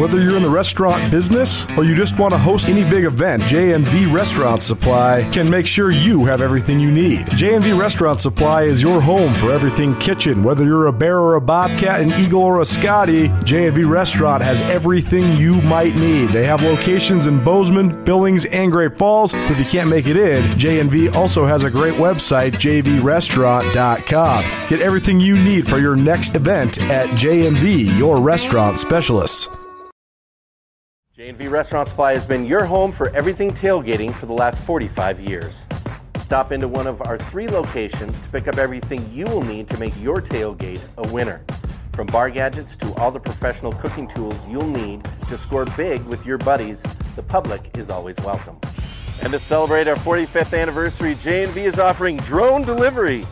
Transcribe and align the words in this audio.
Whether 0.00 0.22
you're 0.22 0.38
in 0.38 0.42
the 0.42 0.48
restaurant 0.48 1.10
business 1.10 1.66
or 1.76 1.84
you 1.84 1.94
just 1.94 2.18
want 2.18 2.32
to 2.32 2.38
host 2.38 2.70
any 2.70 2.88
big 2.88 3.04
event, 3.04 3.42
J&V 3.42 4.06
Restaurant 4.06 4.62
Supply 4.62 5.28
can 5.30 5.50
make 5.50 5.66
sure 5.66 5.90
you 5.90 6.24
have 6.24 6.40
everything 6.40 6.80
you 6.80 6.90
need. 6.90 7.28
J&V 7.28 7.72
Restaurant 7.72 8.18
Supply 8.18 8.62
is 8.62 8.80
your 8.82 9.02
home 9.02 9.34
for 9.34 9.52
everything 9.52 9.94
kitchen. 9.98 10.42
Whether 10.42 10.64
you're 10.64 10.86
a 10.86 10.92
bear 10.92 11.18
or 11.18 11.34
a 11.34 11.40
bobcat, 11.42 12.00
an 12.00 12.10
eagle 12.18 12.40
or 12.40 12.62
a 12.62 12.64
Scotty, 12.64 13.30
J&V 13.44 13.84
Restaurant 13.84 14.42
has 14.42 14.62
everything 14.62 15.36
you 15.36 15.60
might 15.68 15.94
need. 15.96 16.30
They 16.30 16.46
have 16.46 16.62
locations 16.62 17.26
in 17.26 17.44
Bozeman, 17.44 18.02
Billings, 18.02 18.46
and 18.46 18.72
Great 18.72 18.96
Falls. 18.96 19.34
If 19.50 19.58
you 19.58 19.66
can't 19.66 19.90
make 19.90 20.06
it 20.06 20.16
in, 20.16 20.40
J&V 20.58 21.10
also 21.10 21.44
has 21.44 21.64
a 21.64 21.70
great 21.70 21.96
website, 21.96 22.52
jvrestaurant.com. 22.52 24.44
Get 24.70 24.80
everything 24.80 25.20
you 25.20 25.34
need 25.34 25.68
for 25.68 25.76
your 25.76 25.94
next 25.94 26.36
event 26.36 26.80
at 26.84 27.14
J&V, 27.18 27.98
your 27.98 28.18
restaurant 28.18 28.78
specialists. 28.78 29.50
J&V 31.20 31.48
Restaurant 31.48 31.86
Supply 31.86 32.14
has 32.14 32.24
been 32.24 32.46
your 32.46 32.64
home 32.64 32.90
for 32.90 33.10
everything 33.10 33.50
tailgating 33.50 34.10
for 34.10 34.24
the 34.24 34.32
last 34.32 34.58
45 34.62 35.20
years. 35.20 35.66
Stop 36.18 36.50
into 36.50 36.66
one 36.66 36.86
of 36.86 37.02
our 37.02 37.18
three 37.18 37.46
locations 37.46 38.18
to 38.20 38.28
pick 38.30 38.48
up 38.48 38.56
everything 38.56 39.06
you 39.12 39.26
will 39.26 39.42
need 39.42 39.68
to 39.68 39.76
make 39.76 39.92
your 40.00 40.22
tailgate 40.22 40.82
a 40.96 41.06
winner. 41.12 41.44
From 41.92 42.06
bar 42.06 42.30
gadgets 42.30 42.74
to 42.76 42.94
all 42.94 43.10
the 43.10 43.20
professional 43.20 43.70
cooking 43.70 44.08
tools 44.08 44.48
you'll 44.48 44.66
need 44.66 45.06
to 45.28 45.36
score 45.36 45.66
big 45.76 46.02
with 46.04 46.24
your 46.24 46.38
buddies, 46.38 46.82
the 47.16 47.22
public 47.22 47.76
is 47.76 47.90
always 47.90 48.16
welcome. 48.20 48.58
And 49.20 49.30
to 49.34 49.38
celebrate 49.38 49.88
our 49.88 49.96
45th 49.96 50.58
anniversary, 50.58 51.16
J&V 51.16 51.60
is 51.60 51.78
offering 51.78 52.16
drone 52.16 52.62
delivery. 52.62 53.26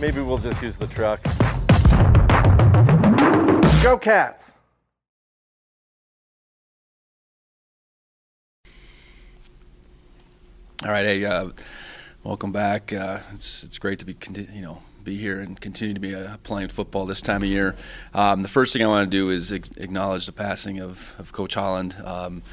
Maybe 0.00 0.20
we'll 0.20 0.38
just 0.38 0.60
use 0.60 0.76
the 0.76 0.88
truck. 0.88 1.22
Go 3.84 3.96
Cats! 3.96 4.57
All 10.84 10.92
right, 10.92 11.04
hey, 11.04 11.24
uh, 11.24 11.48
welcome 12.22 12.52
back. 12.52 12.92
Uh, 12.92 13.18
it's 13.32 13.64
it's 13.64 13.80
great 13.80 13.98
to 13.98 14.06
be 14.06 14.14
conti- 14.14 14.46
you 14.54 14.62
know 14.62 14.80
be 15.02 15.16
here 15.16 15.40
and 15.40 15.60
continue 15.60 15.92
to 15.92 15.98
be 15.98 16.14
uh, 16.14 16.36
playing 16.44 16.68
football 16.68 17.04
this 17.04 17.20
time 17.20 17.42
of 17.42 17.48
year. 17.48 17.74
Um, 18.14 18.42
the 18.42 18.48
first 18.48 18.72
thing 18.72 18.84
I 18.84 18.86
want 18.86 19.10
to 19.10 19.16
do 19.16 19.30
is 19.30 19.50
acknowledge 19.50 20.26
the 20.26 20.32
passing 20.32 20.78
of, 20.78 21.16
of 21.18 21.32
Coach 21.32 21.54
Holland. 21.54 21.96
Um, 22.04 22.44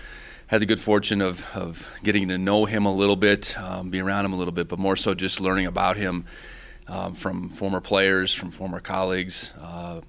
had 0.47 0.59
the 0.59 0.65
good 0.65 0.79
fortune 0.79 1.21
of, 1.21 1.45
of 1.53 1.87
getting 2.03 2.29
to 2.29 2.39
know 2.39 2.65
him 2.65 2.87
a 2.87 2.91
little 2.91 3.15
bit, 3.15 3.55
um, 3.59 3.91
be 3.91 4.01
around 4.01 4.25
him 4.25 4.33
a 4.33 4.37
little 4.37 4.53
bit, 4.53 4.67
but 4.67 4.79
more 4.79 4.95
so 4.95 5.13
just 5.13 5.39
learning 5.39 5.67
about 5.67 5.95
him 5.95 6.25
um, 6.87 7.13
from 7.13 7.51
former 7.51 7.79
players, 7.79 8.33
from 8.33 8.49
former 8.49 8.79
colleagues, 8.79 9.53
uh, 9.61 10.01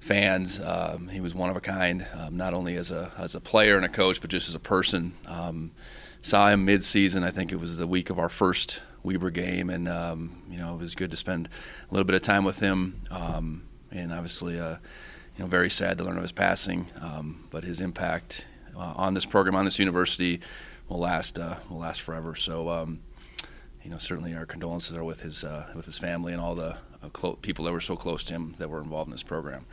fans. 0.00 0.60
Um, 0.60 1.08
he 1.08 1.22
was 1.22 1.34
one 1.34 1.48
of 1.48 1.56
a 1.56 1.62
kind, 1.62 2.06
um, 2.12 2.36
not 2.36 2.52
only 2.52 2.76
as 2.76 2.90
a 2.90 3.10
as 3.16 3.34
a 3.34 3.40
player 3.40 3.76
and 3.76 3.86
a 3.86 3.88
coach, 3.88 4.20
but 4.20 4.28
just 4.28 4.50
as 4.50 4.54
a 4.54 4.60
person. 4.60 5.14
Um, 5.26 5.70
saw 6.20 6.48
him 6.48 6.64
mid-season. 6.64 7.24
I 7.24 7.30
think 7.30 7.52
it 7.52 7.60
was 7.60 7.78
the 7.78 7.86
week 7.86 8.10
of 8.10 8.18
our 8.18 8.28
first 8.28 8.80
Weber 9.02 9.30
game, 9.30 9.70
and 9.70 9.88
um, 9.88 10.42
you 10.50 10.58
know 10.58 10.74
it 10.74 10.78
was 10.78 10.94
good 10.94 11.10
to 11.10 11.16
spend 11.16 11.48
a 11.90 11.94
little 11.94 12.04
bit 12.04 12.16
of 12.16 12.22
time 12.22 12.44
with 12.44 12.60
him. 12.60 12.98
Um, 13.10 13.68
and 13.90 14.12
obviously, 14.12 14.60
uh, 14.60 14.76
you 15.36 15.44
know, 15.44 15.46
very 15.46 15.70
sad 15.70 15.98
to 15.98 16.04
learn 16.04 16.16
of 16.16 16.22
his 16.22 16.32
passing. 16.32 16.88
Um, 17.00 17.46
but 17.50 17.64
his 17.64 17.80
impact 17.80 18.44
uh, 18.76 18.94
on 18.96 19.14
this 19.14 19.24
program, 19.24 19.56
on 19.56 19.64
this 19.64 19.78
university, 19.78 20.40
will 20.88 20.98
last 20.98 21.38
uh, 21.38 21.56
will 21.70 21.78
last 21.78 22.02
forever. 22.02 22.34
So, 22.34 22.68
um, 22.68 23.00
you 23.82 23.90
know, 23.90 23.98
certainly 23.98 24.34
our 24.34 24.46
condolences 24.46 24.96
are 24.96 25.04
with 25.04 25.20
his 25.20 25.44
uh, 25.44 25.70
with 25.74 25.86
his 25.86 25.98
family 25.98 26.32
and 26.32 26.40
all 26.40 26.54
the 26.54 26.76
uh, 27.02 27.08
clo- 27.12 27.38
people 27.40 27.64
that 27.64 27.72
were 27.72 27.80
so 27.80 27.96
close 27.96 28.24
to 28.24 28.34
him 28.34 28.54
that 28.58 28.68
were 28.68 28.80
involved 28.80 29.08
in 29.08 29.12
this 29.12 29.22
program. 29.22 29.64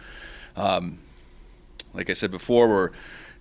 Um, 0.55 0.99
like 1.93 2.09
I 2.09 2.13
said 2.13 2.31
before, 2.31 2.67
we're 2.67 2.91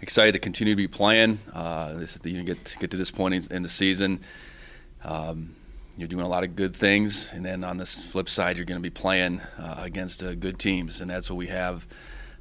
excited 0.05 0.33
to 0.33 0.39
continue 0.39 0.75
to 0.75 0.77
be 0.77 0.87
playing. 0.87 1.39
Uh, 1.53 1.95
this 1.95 2.15
is 2.15 2.21
the, 2.21 2.31
you 2.31 2.43
get 2.43 2.77
get 2.79 2.91
to 2.91 2.97
this 2.99 3.11
point 3.11 3.35
in, 3.35 3.57
in 3.57 3.63
the 3.63 3.71
season. 3.71 4.21
Um, 5.03 5.57
you're 5.97 6.09
doing 6.09 6.27
a 6.27 6.29
lot 6.29 6.45
of 6.45 6.57
good 6.57 6.77
things, 6.77 7.33
and 7.33 7.45
then 7.45 7.65
on 7.65 7.79
the 7.79 7.87
flip 7.87 8.29
side, 8.29 8.57
you're 8.57 8.67
going 8.67 8.79
to 8.79 8.83
be 8.83 8.91
playing 8.91 9.41
uh, 9.59 9.77
against 9.79 10.23
uh, 10.23 10.35
good 10.35 10.59
teams, 10.59 11.01
and 11.01 11.11
that's 11.11 11.31
what 11.31 11.37
we 11.37 11.47
have 11.47 11.87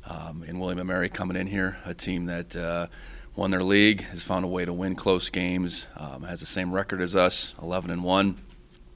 um, 0.06 0.44
in 0.46 0.60
William 0.60 0.80
and 0.80 0.88
Mary 0.90 1.08
coming 1.08 1.38
in 1.38 1.48
here, 1.48 1.78
a 1.86 1.94
team 1.94 2.26
that 2.26 2.54
uh, 2.56 2.88
won 3.38 3.52
their 3.52 3.64
league, 3.64 4.02
has 4.08 4.24
found 4.24 4.44
a 4.44 4.48
way 4.50 4.66
to 4.66 4.74
win 4.74 4.96
close 4.96 5.30
games, 5.30 5.88
um, 5.96 6.24
has 6.24 6.42
the 6.42 6.46
same 6.46 6.74
record 6.74 7.00
as 7.00 7.16
us, 7.16 7.56
11 7.62 7.92
and 7.92 8.04
one. 8.04 8.38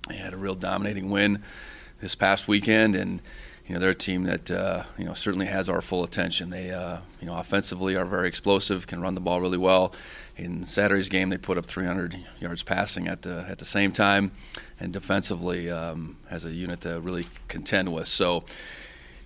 They 0.10 0.18
had 0.18 0.34
a 0.34 0.38
real 0.38 0.56
dominating 0.56 1.10
win 1.10 1.42
this 2.02 2.16
past 2.16 2.50
weekend, 2.50 2.96
and 2.96 3.22
you 3.68 3.74
know 3.74 3.80
they're 3.80 3.90
a 3.90 3.96
team 3.96 4.24
that 4.24 4.50
uh, 4.50 4.84
you 4.98 5.04
know 5.04 5.14
certainly 5.14 5.46
has 5.46 5.68
our 5.68 5.82
full 5.82 6.04
attention. 6.04 6.50
They 6.50 6.72
uh, 6.72 7.00
you 7.20 7.28
know 7.28 7.38
offensively 7.38 7.96
are 7.96 8.06
very 8.06 8.28
explosive, 8.28 8.88
can 8.88 9.02
run 9.02 9.16
the 9.16 9.22
ball 9.22 9.42
really 9.42 9.58
well. 9.58 9.94
In 10.38 10.66
Saturday's 10.66 11.10
game, 11.10 11.30
they 11.30 11.38
put 11.38 11.58
up 11.58 11.66
300 11.66 12.18
yards 12.40 12.64
passing 12.64 13.08
at 13.08 13.24
the 13.24 13.46
at 13.50 13.58
the 13.58 13.66
same 13.66 13.92
time, 13.92 14.32
and 14.80 14.94
defensively 14.94 15.70
um, 15.70 16.18
has 16.30 16.46
a 16.46 16.52
unit 16.52 16.82
to 16.82 17.02
really 17.02 17.26
contend 17.48 17.94
with. 17.94 18.08
So, 18.08 18.46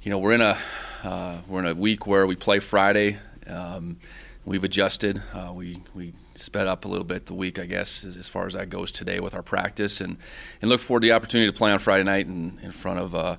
you 0.02 0.10
know 0.10 0.18
we're 0.18 0.34
in 0.34 0.42
a 0.42 0.58
uh, 1.04 1.42
we're 1.48 1.60
in 1.60 1.68
a 1.68 1.76
week 1.76 2.08
where 2.08 2.26
we 2.26 2.36
play 2.36 2.60
Friday. 2.60 3.20
Um, 3.48 3.98
we've 4.46 4.64
adjusted. 4.64 5.22
Uh, 5.34 5.52
we 5.54 5.82
we 5.94 6.14
sped 6.34 6.66
up 6.66 6.86
a 6.86 6.88
little 6.88 7.06
bit 7.06 7.28
the 7.28 7.36
week, 7.36 7.60
I 7.60 7.66
guess, 7.66 8.04
as, 8.04 8.18
as, 8.18 8.28
far 8.28 8.48
as 8.48 8.54
that 8.54 8.70
goes 8.70 8.92
today 8.92 9.20
with 9.20 9.36
our 9.36 9.44
practice, 9.44 10.02
and 10.02 10.18
and 10.62 10.72
look 10.72 10.80
forward 10.80 11.02
to 11.02 11.08
the 11.10 11.14
opportunity 11.14 11.52
to 11.52 11.56
play 11.56 11.72
on 11.72 11.78
Friday 11.78 12.04
night 12.04 12.26
in, 12.26 12.60
in 12.64 12.72
front 12.72 13.00
of 13.00 13.14
uh, 13.14 13.36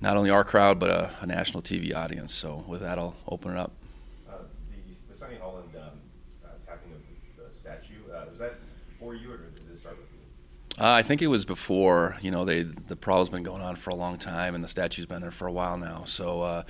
not 0.00 0.16
only 0.16 0.30
our 0.30 0.44
crowd 0.44 0.78
but 0.78 0.90
a, 0.90 1.10
a, 1.20 1.26
national 1.26 1.62
TV 1.62 1.94
audience. 1.94 2.34
So 2.34 2.64
with 2.66 2.80
that, 2.80 2.98
I'll 2.98 3.16
open 3.28 3.52
it 3.52 3.58
up. 3.58 3.72
Uh, 4.28 4.34
the, 4.70 5.12
the 5.12 5.18
Sonny 5.18 5.36
Holland 5.40 5.68
um, 5.76 5.98
attacking 6.44 6.92
of 6.92 7.00
the 7.36 7.56
statue 7.56 8.12
uh, 8.12 8.24
was 8.30 8.38
that 8.38 8.54
before 8.88 9.14
you, 9.14 9.32
or 9.32 9.36
did 9.36 9.62
it 9.72 9.80
start 9.80 9.98
with 9.98 10.06
you? 10.12 10.82
Uh, 10.84 10.92
I 10.92 11.02
think 11.02 11.22
it 11.22 11.28
was 11.28 11.44
before. 11.44 12.16
You 12.20 12.30
know, 12.30 12.44
they 12.44 12.62
the 12.62 12.96
problem's 12.96 13.28
been 13.28 13.42
going 13.42 13.62
on 13.62 13.76
for 13.76 13.90
a 13.90 13.94
long 13.94 14.18
time, 14.18 14.54
and 14.54 14.64
the 14.64 14.68
statue's 14.68 15.06
been 15.06 15.22
there 15.22 15.30
for 15.30 15.46
a 15.46 15.52
while 15.52 15.76
now. 15.76 16.04
So 16.04 16.42
uh, 16.42 16.62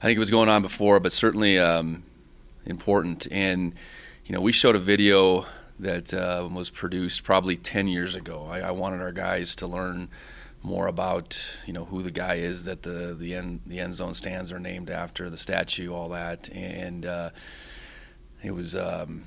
I 0.00 0.06
think 0.06 0.16
it 0.16 0.20
was 0.20 0.30
going 0.30 0.48
on 0.48 0.62
before, 0.62 1.00
but 1.00 1.12
certainly 1.12 1.58
um, 1.58 2.02
important. 2.66 3.26
And 3.30 3.74
you 4.26 4.32
know, 4.32 4.40
we 4.40 4.52
showed 4.52 4.74
a 4.74 4.80
video 4.80 5.46
that 5.78 6.14
uh, 6.14 6.48
was 6.52 6.70
produced 6.70 7.24
probably 7.24 7.56
10 7.56 7.88
years 7.88 8.14
ago. 8.14 8.46
I, 8.50 8.60
I, 8.60 8.70
wanted 8.70 9.00
our 9.00 9.12
guys 9.12 9.56
to 9.56 9.66
learn 9.66 10.08
more 10.64 10.86
about, 10.86 11.38
you 11.66 11.74
know, 11.74 11.84
who 11.84 12.02
the 12.02 12.10
guy 12.10 12.36
is 12.36 12.64
that 12.64 12.82
the 12.82 13.14
the 13.16 13.34
end 13.34 13.60
the 13.66 13.78
end 13.78 13.94
zone 13.94 14.14
stands 14.14 14.50
are 14.50 14.58
named 14.58 14.88
after, 14.88 15.28
the 15.28 15.36
statue, 15.36 15.92
all 15.92 16.08
that, 16.08 16.48
and 16.52 17.06
uh, 17.06 17.30
it 18.42 18.52
was. 18.52 18.74
Um, 18.74 19.26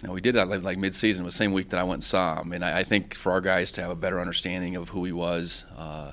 you 0.00 0.08
know, 0.08 0.14
we 0.14 0.20
did 0.20 0.34
that 0.34 0.48
like, 0.48 0.64
like 0.64 0.78
mid-season, 0.78 1.24
the 1.24 1.30
same 1.30 1.52
week 1.52 1.68
that 1.68 1.78
I 1.78 1.84
went 1.84 1.98
and 1.98 2.04
saw 2.04 2.40
him, 2.40 2.52
and 2.52 2.64
I, 2.64 2.80
I, 2.80 2.82
think 2.82 3.14
for 3.14 3.30
our 3.30 3.40
guys 3.40 3.70
to 3.72 3.82
have 3.82 3.90
a 3.92 3.94
better 3.94 4.18
understanding 4.18 4.74
of 4.74 4.88
who 4.88 5.04
he 5.04 5.12
was, 5.12 5.64
uh, 5.76 6.10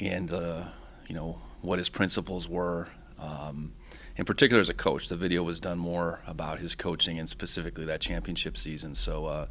and 0.00 0.32
uh, 0.32 0.64
you 1.08 1.14
know 1.14 1.38
what 1.60 1.78
his 1.78 1.90
principles 1.90 2.48
were, 2.48 2.88
um, 3.18 3.74
in 4.16 4.24
particular 4.24 4.60
as 4.60 4.70
a 4.70 4.74
coach. 4.74 5.10
The 5.10 5.16
video 5.16 5.42
was 5.42 5.60
done 5.60 5.76
more 5.76 6.20
about 6.26 6.58
his 6.58 6.74
coaching 6.74 7.18
and 7.18 7.28
specifically 7.28 7.84
that 7.84 8.00
championship 8.00 8.56
season. 8.56 8.94
So, 8.94 9.26
uh, 9.26 9.46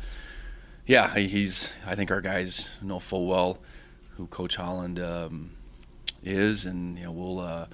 yeah, 0.88 1.16
he's. 1.16 1.76
I 1.86 1.94
think 1.94 2.10
our 2.10 2.22
guys 2.22 2.80
know 2.82 2.98
full 2.98 3.28
well 3.28 3.60
who 4.18 4.28
Coach 4.28 4.56
Holland 4.56 5.00
um, 5.00 5.52
is, 6.24 6.66
and 6.66 6.98
you 6.98 7.06
know 7.06 7.12
we'll 7.12 7.40
uh, 7.40 7.66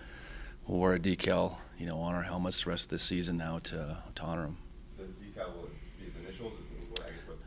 we'll 0.68 0.80
wear 0.80 0.94
a 0.94 1.00
decal, 1.00 1.58
you 1.78 1.86
know, 1.86 2.00
on 2.00 2.16
our 2.16 2.24
helmets 2.24 2.64
the 2.64 2.70
rest 2.70 2.86
of 2.86 2.90
the 2.90 3.00
season 3.00 3.38
now 3.38 3.60
to 3.60 3.98
to 4.16 4.24
honor 4.24 4.46
him. 4.46 4.58
The 4.98 5.04
decal 5.04 5.56
will 5.56 5.70
be 6.00 6.06
his 6.06 6.16
initials. 6.16 6.54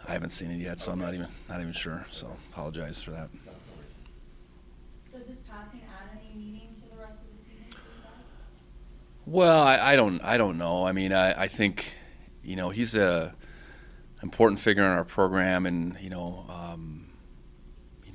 I, 0.07 0.13
haven't 0.13 0.31
seen 0.31 0.51
it 0.51 0.59
yet, 0.59 0.81
so 0.81 0.91
okay. 0.91 1.01
I'm 1.01 1.07
not 1.07 1.15
even 1.15 1.29
not 1.49 1.61
even 1.61 1.73
sure. 1.73 2.05
So 2.11 2.27
apologize 2.51 3.03
for 3.03 3.13
that. 3.13 3.29
Does 5.13 5.29
his 5.29 5.39
passing 5.41 5.83
add 5.83 6.19
any 6.19 6.35
meaning 6.35 6.75
to 6.77 6.83
the 6.83 7.01
rest 7.01 7.19
of 7.21 7.37
the 7.37 7.43
season 7.43 7.65
for 7.71 7.77
you 7.77 8.03
guys? 8.03 8.33
Well, 9.27 9.63
I, 9.63 9.93
I 9.93 9.97
don't 9.97 10.21
I 10.23 10.37
don't 10.37 10.59
know. 10.59 10.85
I 10.85 10.93
mean, 10.93 11.13
I, 11.13 11.43
I 11.43 11.49
think 11.49 11.95
you 12.43 12.57
know 12.57 12.71
he's 12.71 12.97
a 12.97 13.35
important 14.23 14.61
figure 14.61 14.83
in 14.83 14.91
our 14.91 15.05
program, 15.05 15.65
and 15.67 15.97
you 16.01 16.11
know. 16.11 16.45
Um, 16.49 17.00
you 17.00 17.00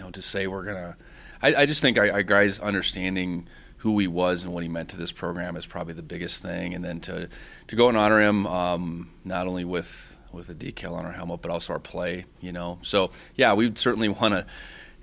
know, 0.06 0.12
to 0.12 0.22
say 0.22 0.48
we're 0.48 0.64
gonna. 0.64 0.96
I, 1.42 1.56
I 1.56 1.66
just 1.66 1.82
think 1.82 1.98
our, 1.98 2.10
our, 2.12 2.24
guys 2.24 2.60
understanding 2.60 3.48
who 3.78 4.00
he 4.00 4.08
was 4.08 4.46
and 4.46 4.54
what 4.54 4.64
he 4.64 4.70
meant 4.70 4.90
to 4.90 4.98
this 4.98 5.12
program 5.12 5.56
is 5.56 5.66
probably 5.66 5.94
the 5.94 6.04
biggest 6.04 6.42
thing, 6.42 6.74
and 6.74 6.84
then 6.84 7.00
to 7.02 7.30
to 7.68 7.76
go 7.76 7.90
and 7.90 7.98
honor 7.98 8.22
him 8.22 8.48
um, 8.48 9.10
not 9.24 9.48
only 9.48 9.66
with 9.66 10.18
with 10.32 10.50
a 10.50 10.56
decal 10.56 10.94
on 10.94 11.06
our 11.06 11.12
helmet, 11.12 11.42
but 11.42 11.52
also 11.52 11.74
our 11.74 11.80
play. 11.80 12.26
You 12.40 12.52
know, 12.52 12.80
so 12.82 13.12
yeah, 13.36 13.54
we 13.54 13.72
certainly 13.76 14.10
want 14.22 14.34
to 14.34 14.46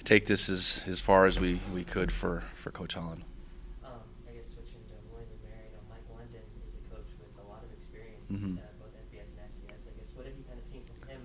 take 0.05 0.27
this 0.27 0.49
as 0.49 0.85
as 0.89 1.01
far 1.01 1.27
as 1.27 1.39
we, 1.39 1.61
we 1.75 1.85
could 1.85 2.11
for 2.13 2.43
for 2.55 2.71
Coach 2.71 2.95
Holland. 2.95 3.23
Um, 3.85 3.93
I 4.29 4.33
guess 4.33 4.51
switching 4.51 4.83
to 4.89 4.97
William 5.11 5.31
and 5.31 5.43
Mary, 5.47 5.67
you 5.71 5.77
know, 5.77 5.85
Mike 5.91 6.07
London 6.11 6.43
is 6.67 6.75
a 6.75 6.83
coach 6.95 7.11
with 7.19 7.35
a 7.39 7.47
lot 7.49 7.63
of 7.63 7.71
experience. 7.75 8.27
Mm-hmm. 8.31 8.59
Uh, 8.59 8.83
both 8.83 8.95
FBS 9.11 9.31
and 9.35 9.47
FCS. 9.47 9.87
I 9.87 9.93
guess 9.99 10.11
what 10.15 10.27
have 10.27 10.35
you 10.35 10.45
kind 10.47 10.59
of 10.59 10.67
seen 10.67 10.83
from 10.83 10.99
him? 11.07 11.21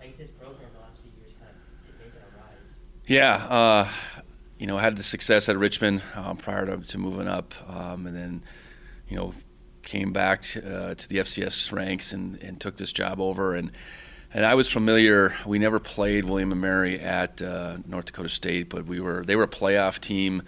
I 0.00 0.06
guess 0.08 0.18
his 0.20 0.32
program 0.36 0.68
the 0.72 0.80
last 0.80 0.96
few 1.04 1.12
years 1.20 1.36
kind 1.36 1.52
of 1.52 1.60
to 1.60 1.90
make 2.00 2.14
it 2.14 2.24
a 2.24 2.30
rise. 2.40 2.72
Yeah, 3.12 3.34
uh, 3.34 3.88
you 4.58 4.66
know, 4.66 4.78
I 4.78 4.80
had 4.80 4.96
the 4.96 5.02
success 5.02 5.50
at 5.50 5.58
Richmond 5.58 6.00
um, 6.14 6.38
prior 6.38 6.64
to, 6.64 6.78
to, 6.78 6.96
moving 6.96 7.28
up, 7.28 7.52
um, 7.68 8.06
and 8.06 8.16
then, 8.16 8.42
you 9.06 9.18
know, 9.18 9.34
came 9.82 10.14
back 10.14 10.44
uh, 10.56 10.94
to 10.94 11.08
the 11.10 11.18
FCS 11.18 11.72
ranks 11.72 12.14
and, 12.14 12.42
and 12.42 12.58
took 12.58 12.78
this 12.78 12.90
job 12.90 13.20
over. 13.20 13.54
And 13.54 13.70
and 14.32 14.46
I 14.46 14.54
was 14.54 14.70
familiar. 14.70 15.34
We 15.44 15.58
never 15.58 15.78
played 15.78 16.24
William 16.24 16.52
and 16.52 16.62
Mary 16.62 16.98
at 17.00 17.42
uh, 17.42 17.76
North 17.86 18.06
Dakota 18.06 18.30
State, 18.30 18.70
but 18.70 18.86
we 18.86 18.98
were 18.98 19.22
they 19.26 19.36
were 19.36 19.42
a 19.42 19.48
playoff 19.48 20.00
team 20.00 20.40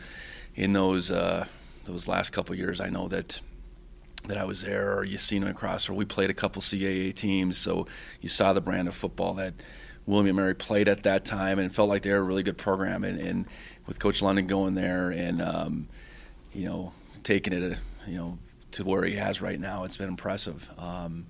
in 0.54 0.72
those 0.72 1.10
uh, 1.10 1.46
those 1.84 2.08
last 2.08 2.30
couple 2.30 2.54
years. 2.54 2.80
I 2.80 2.88
know 2.88 3.08
that 3.08 3.42
that 4.26 4.38
I 4.38 4.44
was 4.44 4.62
there, 4.62 5.00
or 5.00 5.06
them 5.06 5.46
across, 5.46 5.90
or 5.90 5.92
we 5.92 6.06
played 6.06 6.30
a 6.30 6.34
couple 6.34 6.62
CAA 6.62 7.12
teams, 7.12 7.58
so 7.58 7.86
you 8.22 8.30
saw 8.30 8.54
the 8.54 8.62
brand 8.62 8.88
of 8.88 8.94
football 8.94 9.34
that 9.34 9.52
William 10.06 10.26
and 10.28 10.36
Mary 10.36 10.54
played 10.54 10.88
at 10.88 11.02
that 11.04 11.24
time, 11.24 11.58
and 11.58 11.74
felt 11.74 11.88
like 11.88 12.02
they 12.02 12.12
were 12.12 12.18
a 12.18 12.22
really 12.22 12.42
good 12.42 12.58
program. 12.58 13.04
And, 13.04 13.18
and 13.18 13.46
with 13.86 13.98
Coach 13.98 14.22
London 14.22 14.46
going 14.46 14.74
there, 14.74 15.10
and 15.10 15.40
um, 15.40 15.88
you 16.52 16.66
know 16.66 16.92
taking 17.22 17.52
it, 17.52 17.78
you 18.06 18.16
know 18.16 18.38
to 18.72 18.84
where 18.84 19.04
he 19.04 19.14
has 19.14 19.40
right 19.40 19.58
now, 19.58 19.84
it's 19.84 19.96
been 19.96 20.08
impressive. 20.08 20.68
Um, 20.78 21.26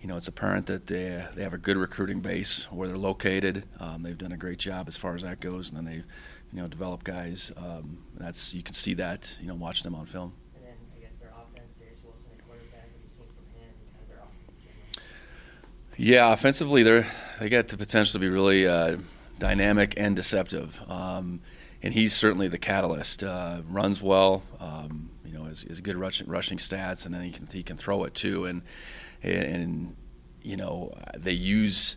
you 0.00 0.08
know, 0.08 0.16
it's 0.16 0.28
apparent 0.28 0.66
that 0.66 0.86
they, 0.86 1.24
they 1.34 1.42
have 1.42 1.52
a 1.52 1.58
good 1.58 1.76
recruiting 1.76 2.20
base 2.20 2.64
where 2.72 2.88
they're 2.88 2.96
located. 2.96 3.64
Um, 3.78 4.02
they've 4.02 4.16
done 4.16 4.32
a 4.32 4.36
great 4.36 4.58
job 4.58 4.88
as 4.88 4.96
far 4.96 5.14
as 5.14 5.22
that 5.22 5.40
goes, 5.40 5.70
and 5.70 5.76
then 5.76 5.84
they, 5.84 5.96
you 5.96 6.60
know, 6.60 6.66
develop 6.66 7.04
guys. 7.04 7.52
Um, 7.56 7.98
that's 8.18 8.54
you 8.54 8.62
can 8.62 8.74
see 8.74 8.94
that, 8.94 9.38
you 9.40 9.48
know, 9.48 9.54
watching 9.54 9.84
them 9.84 9.94
on 9.94 10.06
film. 10.06 10.32
And 10.56 10.64
then 10.64 10.74
I 10.96 11.00
guess 11.00 11.16
their 11.20 11.30
offense, 11.30 11.72
Darius 11.78 11.98
Wilson 12.02 12.30
at 12.32 12.46
quarterback, 12.46 12.72
what 12.72 12.90
have 12.90 13.02
you 13.04 13.10
seen 13.10 13.26
from 13.36 13.60
him 13.60 13.68
and 13.68 13.92
kind 13.92 14.02
of 14.02 14.08
their 14.08 14.18
offense 14.18 14.50
in 14.50 14.56
general? 14.64 15.06
Yeah, 15.96 16.32
offensively, 16.32 16.82
they're 16.82 17.06
they 17.40 17.48
got 17.48 17.68
the 17.68 17.76
potential 17.78 18.12
to 18.12 18.18
be 18.18 18.28
really 18.28 18.66
uh, 18.66 18.98
dynamic 19.38 19.94
and 19.96 20.14
deceptive. 20.14 20.80
Um, 20.88 21.40
and 21.82 21.94
he's 21.94 22.14
certainly 22.14 22.48
the 22.48 22.58
catalyst. 22.58 23.24
Uh, 23.24 23.62
runs 23.66 24.02
well, 24.02 24.42
um, 24.60 25.08
you 25.24 25.32
know, 25.32 25.44
has, 25.44 25.62
has 25.62 25.80
good 25.80 25.96
rushing, 25.96 26.28
rushing 26.28 26.58
stats, 26.58 27.06
and 27.06 27.14
then 27.14 27.22
he 27.22 27.32
can 27.32 27.46
he 27.46 27.62
can 27.62 27.78
throw 27.78 28.04
it 28.04 28.14
too. 28.14 28.44
And 28.44 28.62
and 29.22 29.96
you 30.42 30.58
know 30.58 30.94
they 31.16 31.32
use 31.32 31.96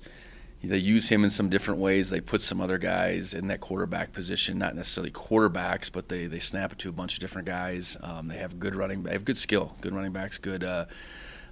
they 0.63 0.77
use 0.77 1.09
him 1.09 1.25
in 1.25 1.29
some 1.29 1.49
different 1.49 1.81
ways. 1.81 2.09
They 2.09 2.21
put 2.21 2.39
some 2.39 2.61
other 2.61 2.77
guys 2.77 3.33
in 3.33 3.47
that 3.47 3.59
quarterback 3.59 4.13
position, 4.13 4.57
not 4.57 4.75
necessarily 4.75 5.11
quarterbacks, 5.11 5.91
but 5.91 6.07
they, 6.07 6.25
they 6.27 6.39
snap 6.39 6.71
it 6.71 6.79
to 6.79 6.89
a 6.89 6.93
bunch 6.93 7.15
of 7.15 7.19
different 7.19 7.47
guys. 7.47 7.97
Um, 8.01 8.29
they 8.29 8.37
have 8.37 8.61
good 8.61 8.73
running, 8.73 9.03
they 9.03 9.11
have 9.11 9.25
good 9.25 9.35
skill, 9.35 9.75
good 9.81 9.93
running 9.93 10.13
backs, 10.13 10.37
good 10.37 10.63
uh, 10.63 10.85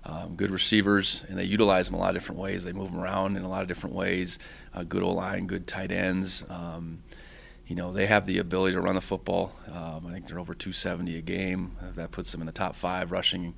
um, 0.04 0.36
good 0.36 0.52
receivers, 0.52 1.26
and 1.30 1.38
they 1.38 1.44
utilize 1.44 1.88
them 1.88 1.96
a 1.96 2.00
lot 2.00 2.10
of 2.10 2.16
different 2.16 2.42
ways. 2.42 2.64
They 2.64 2.74
move 2.74 2.92
them 2.92 3.00
around 3.00 3.38
in 3.38 3.44
a 3.44 3.50
lot 3.50 3.62
of 3.62 3.68
different 3.68 3.96
ways. 3.96 4.40
Uh, 4.74 4.84
good 4.84 5.04
O 5.04 5.12
line, 5.12 5.48
good 5.48 5.68
tight 5.68 5.92
ends. 5.92 6.44
Um, 6.50 7.04
you 7.68 7.76
know, 7.76 7.94
they 7.94 8.08
have 8.08 8.26
the 8.26 8.40
ability 8.40 8.74
to 8.74 8.82
run 8.82 8.96
the 8.96 9.02
football. 9.02 9.54
Um, 9.72 10.06
I 10.06 10.12
think 10.12 10.28
they're 10.28 10.40
over 10.40 10.54
270 10.54 11.18
a 11.18 11.22
game. 11.22 11.78
That 11.96 12.12
puts 12.12 12.32
them 12.32 12.42
in 12.42 12.48
the 12.48 12.52
top 12.52 12.76
five 12.76 13.12
rushing 13.12 13.54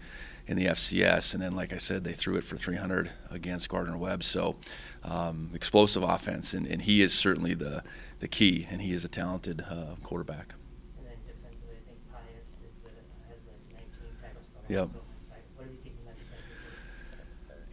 in 0.45 0.57
the 0.57 0.65
FCS. 0.65 1.33
And 1.33 1.41
then, 1.41 1.53
like 1.53 1.73
I 1.73 1.77
said, 1.77 2.03
they 2.03 2.13
threw 2.13 2.35
it 2.35 2.43
for 2.43 2.57
300 2.57 3.09
against 3.31 3.69
Gardner 3.69 3.97
Webb. 3.97 4.23
So, 4.23 4.57
um, 5.03 5.49
explosive 5.53 6.03
offense, 6.03 6.53
and, 6.53 6.67
and 6.67 6.81
he 6.81 7.01
is 7.01 7.13
certainly 7.13 7.53
the 7.53 7.83
the 8.19 8.27
key, 8.27 8.67
and 8.71 8.81
he 8.81 8.93
is 8.93 9.03
a 9.03 9.09
talented 9.09 9.65
uh, 9.69 9.95
quarterback. 10.01 10.53
And 10.97 11.07
then 11.07 11.17
defensively, 11.27 11.75
I 11.75 11.83
think 11.85 11.99
Pius 12.09 12.55
is 12.63 12.71
the, 12.83 12.89
has 13.27 13.39
the 13.43 13.73
19 13.73 13.89
tackles 14.21 14.45
for 14.53 14.71
Yep. 14.71 14.89
So, 14.93 15.33
what 15.55 15.65
have 15.65 15.71
you 15.73 15.77
seen 15.77 15.91
from 15.97 16.05
that 16.05 16.17
defensively? 16.17 16.53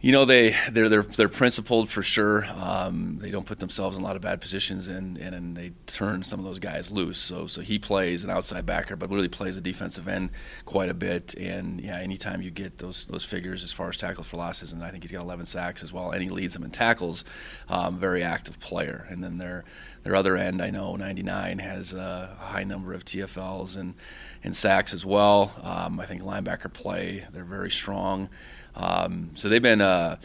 You 0.01 0.11
know 0.11 0.25
they 0.25 0.55
they're 0.71 0.89
they're 0.89 1.03
they're 1.03 1.29
principled 1.29 1.87
for 1.87 2.01
sure. 2.01 2.47
Um, 2.55 3.19
they 3.19 3.29
don't 3.29 3.45
put 3.45 3.59
themselves 3.59 3.97
in 3.97 4.03
a 4.03 4.05
lot 4.07 4.15
of 4.15 4.23
bad 4.23 4.41
positions, 4.41 4.87
and, 4.87 5.15
and 5.19 5.35
and 5.35 5.55
they 5.55 5.73
turn 5.85 6.23
some 6.23 6.39
of 6.39 6.45
those 6.45 6.57
guys 6.57 6.89
loose. 6.89 7.19
So 7.19 7.45
so 7.45 7.61
he 7.61 7.77
plays 7.77 8.23
an 8.23 8.31
outside 8.31 8.65
backer, 8.65 8.95
but 8.95 9.11
really 9.11 9.27
plays 9.27 9.57
a 9.57 9.61
defensive 9.61 10.07
end 10.07 10.31
quite 10.65 10.89
a 10.89 10.95
bit. 10.95 11.35
And 11.35 11.79
yeah, 11.79 11.99
anytime 11.99 12.41
you 12.41 12.49
get 12.49 12.79
those 12.79 13.05
those 13.05 13.23
figures 13.23 13.63
as 13.63 13.71
far 13.71 13.89
as 13.89 13.97
tackles 13.97 14.27
for 14.27 14.37
losses, 14.37 14.73
and 14.73 14.83
I 14.83 14.89
think 14.89 15.03
he's 15.03 15.11
got 15.11 15.21
11 15.21 15.45
sacks 15.45 15.83
as 15.83 15.93
well, 15.93 16.09
and 16.09 16.23
he 16.23 16.29
leads 16.29 16.55
them 16.55 16.63
in 16.63 16.71
tackles. 16.71 17.23
Um, 17.69 17.99
very 17.99 18.23
active 18.23 18.59
player. 18.59 19.05
And 19.07 19.23
then 19.23 19.37
their 19.37 19.65
their 20.01 20.15
other 20.15 20.35
end, 20.35 20.63
I 20.63 20.71
know 20.71 20.95
99 20.95 21.59
has 21.59 21.93
a 21.93 22.35
high 22.39 22.63
number 22.63 22.93
of 22.93 23.05
TFLs 23.05 23.77
and 23.77 23.93
and 24.43 24.55
sacks 24.55 24.95
as 24.95 25.05
well. 25.05 25.53
Um, 25.61 25.99
I 25.99 26.07
think 26.07 26.23
linebacker 26.23 26.73
play, 26.73 27.23
they're 27.31 27.43
very 27.43 27.69
strong. 27.69 28.29
Um, 28.75 29.31
so 29.35 29.49
they've 29.49 29.61
been, 29.61 29.81
uh, 29.81 30.17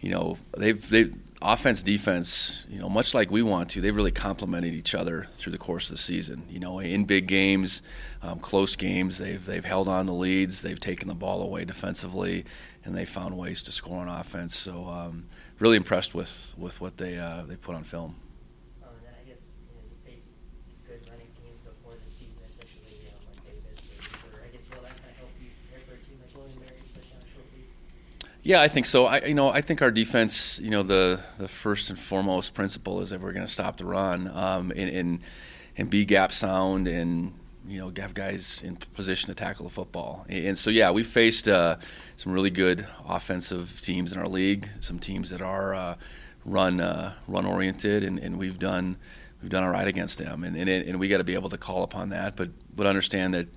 you 0.00 0.10
know, 0.10 0.38
they've 0.56 0.88
they 0.88 1.10
offense 1.40 1.82
defense, 1.82 2.66
you 2.68 2.78
know, 2.80 2.88
much 2.88 3.14
like 3.14 3.30
we 3.30 3.42
want 3.42 3.70
to. 3.70 3.80
They've 3.80 3.94
really 3.94 4.10
complemented 4.10 4.74
each 4.74 4.94
other 4.94 5.28
through 5.34 5.52
the 5.52 5.58
course 5.58 5.86
of 5.90 5.96
the 5.96 6.02
season. 6.02 6.44
You 6.50 6.60
know, 6.60 6.78
in 6.80 7.04
big 7.04 7.26
games, 7.26 7.82
um, 8.22 8.38
close 8.40 8.76
games, 8.76 9.18
they've 9.18 9.44
they've 9.44 9.64
held 9.64 9.88
on 9.88 10.06
to 10.06 10.12
leads. 10.12 10.62
They've 10.62 10.80
taken 10.80 11.08
the 11.08 11.14
ball 11.14 11.42
away 11.42 11.64
defensively, 11.64 12.44
and 12.84 12.94
they 12.96 13.04
found 13.04 13.36
ways 13.36 13.62
to 13.64 13.72
score 13.72 13.98
on 13.98 14.08
offense. 14.08 14.56
So 14.56 14.86
um, 14.86 15.26
really 15.58 15.76
impressed 15.76 16.14
with 16.14 16.54
with 16.58 16.80
what 16.80 16.96
they 16.96 17.18
uh, 17.18 17.42
they 17.46 17.56
put 17.56 17.74
on 17.74 17.84
film. 17.84 18.16
Um, 18.82 18.90
and 18.96 19.06
then 19.06 19.14
I 19.14 19.28
guess 19.28 19.42
you 19.62 19.74
know 19.74 19.82
you 19.86 19.96
faced 20.04 20.30
good 20.86 21.02
running 21.10 21.30
teams 21.38 21.60
before 21.62 21.94
the 21.94 22.10
season, 22.10 22.42
especially 22.46 23.06
um, 23.14 23.22
like 23.30 23.44
Davis 23.46 23.66
or 23.78 24.18
Porter. 24.18 24.42
I 24.42 24.50
guess 24.50 24.62
will 24.70 24.82
that 24.82 24.96
kind 24.98 25.10
of 25.10 25.18
help 25.18 25.30
you 25.38 25.50
prepare 25.70 25.82
for 25.86 25.94
a 25.94 26.02
team 26.02 26.18
like 26.18 26.34
William 26.34 26.58
Mary, 26.62 26.78
especially 26.82 27.14
on 27.14 27.22
a 27.22 27.30
short 27.30 27.46
week? 27.54 27.70
Yeah, 28.48 28.62
I 28.62 28.68
think 28.68 28.86
so. 28.86 29.04
I 29.04 29.26
you 29.26 29.34
know 29.34 29.50
I 29.50 29.60
think 29.60 29.82
our 29.82 29.90
defense, 29.90 30.58
you 30.58 30.70
know, 30.70 30.82
the 30.82 31.20
the 31.36 31.48
first 31.48 31.90
and 31.90 31.98
foremost 31.98 32.54
principle 32.54 33.02
is 33.02 33.10
that 33.10 33.20
we're 33.20 33.34
going 33.34 33.44
to 33.44 33.52
stop 33.52 33.76
the 33.76 33.84
run 33.84 34.26
um, 34.32 34.72
and, 34.74 34.88
and 34.88 35.20
and 35.76 35.90
be 35.90 36.06
gap 36.06 36.32
sound 36.32 36.88
and 36.88 37.34
you 37.66 37.78
know 37.78 37.92
have 38.00 38.14
guys 38.14 38.62
in 38.62 38.76
position 38.94 39.28
to 39.28 39.34
tackle 39.34 39.64
the 39.64 39.70
football. 39.70 40.24
And 40.30 40.56
so 40.56 40.70
yeah, 40.70 40.90
we 40.90 41.02
faced 41.02 41.46
uh, 41.46 41.76
some 42.16 42.32
really 42.32 42.48
good 42.48 42.86
offensive 43.06 43.82
teams 43.82 44.12
in 44.12 44.18
our 44.18 44.26
league, 44.26 44.66
some 44.80 44.98
teams 44.98 45.28
that 45.28 45.42
are 45.42 45.74
uh, 45.74 45.96
run 46.46 46.80
uh, 46.80 47.12
run 47.26 47.44
oriented, 47.44 48.02
and, 48.02 48.18
and 48.18 48.38
we've 48.38 48.58
done 48.58 48.96
we've 49.42 49.50
done 49.50 49.62
all 49.62 49.72
right 49.72 49.88
against 49.88 50.18
them, 50.20 50.42
and 50.42 50.56
and, 50.56 50.70
and 50.70 50.98
we 50.98 51.08
got 51.08 51.18
to 51.18 51.24
be 51.24 51.34
able 51.34 51.50
to 51.50 51.58
call 51.58 51.82
upon 51.82 52.08
that, 52.08 52.34
but 52.34 52.48
but 52.74 52.86
understand 52.86 53.34
that 53.34 53.48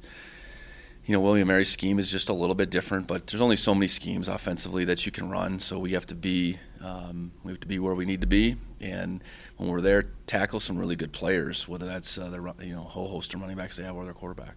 you 1.05 1.13
know, 1.13 1.19
William 1.21 1.47
Mary's 1.47 1.69
scheme 1.69 1.97
is 1.97 2.11
just 2.11 2.29
a 2.29 2.33
little 2.33 2.53
bit 2.53 2.69
different, 2.69 3.07
but 3.07 3.27
there's 3.27 3.41
only 3.41 3.55
so 3.55 3.73
many 3.73 3.87
schemes 3.87 4.27
offensively 4.27 4.85
that 4.85 5.05
you 5.05 5.11
can 5.11 5.29
run. 5.29 5.59
So 5.59 5.79
we 5.79 5.91
have 5.93 6.05
to 6.07 6.15
be 6.15 6.59
um, 6.81 7.31
we 7.43 7.51
have 7.51 7.59
to 7.61 7.67
be 7.67 7.79
where 7.79 7.95
we 7.95 8.05
need 8.05 8.21
to 8.21 8.27
be, 8.27 8.55
and 8.79 9.23
when 9.57 9.69
we're 9.69 9.81
there, 9.81 10.03
tackle 10.27 10.59
some 10.59 10.77
really 10.77 10.95
good 10.95 11.11
players, 11.11 11.67
whether 11.67 11.85
that's 11.85 12.17
uh, 12.17 12.29
the 12.29 12.65
you 12.65 12.73
know 12.73 12.81
whole 12.81 13.07
host 13.07 13.33
of 13.33 13.41
running 13.41 13.57
backs 13.57 13.77
they 13.77 13.83
have 13.83 13.95
or 13.95 14.03
their 14.03 14.13
quarterback. 14.13 14.55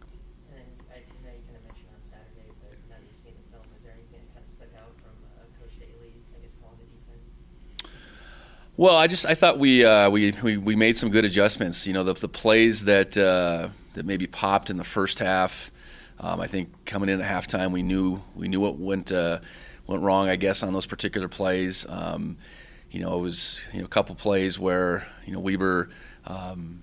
And 0.51 0.59
then 0.59 0.65
I 0.91 0.97
know 0.97 1.33
you 1.33 1.43
kind 1.47 1.57
of 1.57 1.65
mentioned 1.65 1.89
on 1.95 2.03
Saturday, 2.03 2.53
but 2.61 2.77
now 2.91 2.97
that 2.97 3.05
you've 3.09 3.17
seen 3.17 3.33
the 3.41 3.51
film, 3.51 3.65
is 3.77 3.85
there 3.85 3.93
anything 3.93 4.21
kind 4.35 4.45
of 4.45 4.51
stuck 4.51 4.69
out 4.77 4.93
from 5.01 5.17
uh, 5.25 5.45
Coach 5.61 5.79
Daly, 5.79 6.13
I 6.37 6.41
guess, 6.41 6.53
calling 6.61 6.77
the 6.77 6.89
defense? 6.93 7.91
Well, 8.77 8.97
I 8.97 9.07
just 9.07 9.25
I 9.25 9.35
thought 9.35 9.59
we 9.59 9.85
uh, 9.85 10.11
we, 10.11 10.33
we 10.43 10.59
we 10.59 10.77
made 10.77 10.95
some 10.95 11.09
good 11.09 11.25
adjustments. 11.25 11.87
You 11.87 11.95
know, 11.95 12.05
the 12.05 12.13
the 12.13 12.29
plays 12.29 12.85
that 12.85 13.17
uh, 13.17 13.69
that 13.95 14.05
maybe 14.05 14.27
popped 14.27 14.69
in 14.69 14.77
the 14.77 14.85
first 14.85 15.21
half. 15.21 15.71
Um, 16.21 16.41
I 16.41 16.47
think 16.47 16.85
coming 16.87 17.09
in 17.09 17.21
at 17.21 17.29
halftime, 17.29 17.73
we 17.73 17.83
knew 17.83 18.23
we 18.35 18.49
knew 18.49 18.61
what 18.61 18.79
went 18.79 19.13
uh, 19.13 19.41
went 19.87 20.03
wrong. 20.03 20.29
I 20.29 20.37
guess 20.37 20.63
on 20.63 20.73
those 20.73 20.87
particular 20.87 21.29
plays. 21.29 21.87
Um, 21.89 22.37
you 22.91 23.01
know, 23.01 23.17
it 23.17 23.21
was 23.21 23.65
you 23.73 23.81
know 23.81 23.87
a 23.87 23.89
couple 23.89 24.15
plays 24.15 24.59
where 24.59 25.07
you 25.27 25.33
know 25.33 25.41
Weber, 25.41 25.91
um, 26.27 26.83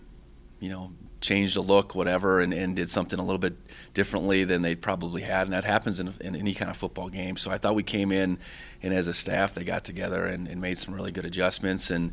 you 0.59 0.69
know, 0.69 0.91
changed 1.21 1.55
the 1.55 1.61
look, 1.61 1.95
whatever, 1.95 2.41
and, 2.41 2.53
and 2.53 2.75
did 2.75 2.89
something 2.89 3.17
a 3.17 3.23
little 3.23 3.39
bit 3.39 3.55
differently 3.93 4.43
than 4.43 4.61
they 4.61 4.75
probably 4.75 5.21
had, 5.21 5.43
and 5.43 5.53
that 5.53 5.63
happens 5.63 6.01
in, 6.01 6.13
in 6.19 6.35
any 6.35 6.53
kind 6.53 6.69
of 6.69 6.75
football 6.75 7.07
game. 7.07 7.37
So 7.37 7.49
I 7.49 7.57
thought 7.57 7.75
we 7.75 7.83
came 7.83 8.11
in, 8.11 8.39
and 8.83 8.93
as 8.93 9.07
a 9.07 9.13
staff, 9.13 9.53
they 9.53 9.63
got 9.63 9.85
together 9.85 10.25
and, 10.25 10.47
and 10.47 10.59
made 10.59 10.77
some 10.77 10.93
really 10.93 11.11
good 11.11 11.25
adjustments, 11.25 11.89
and 11.91 12.11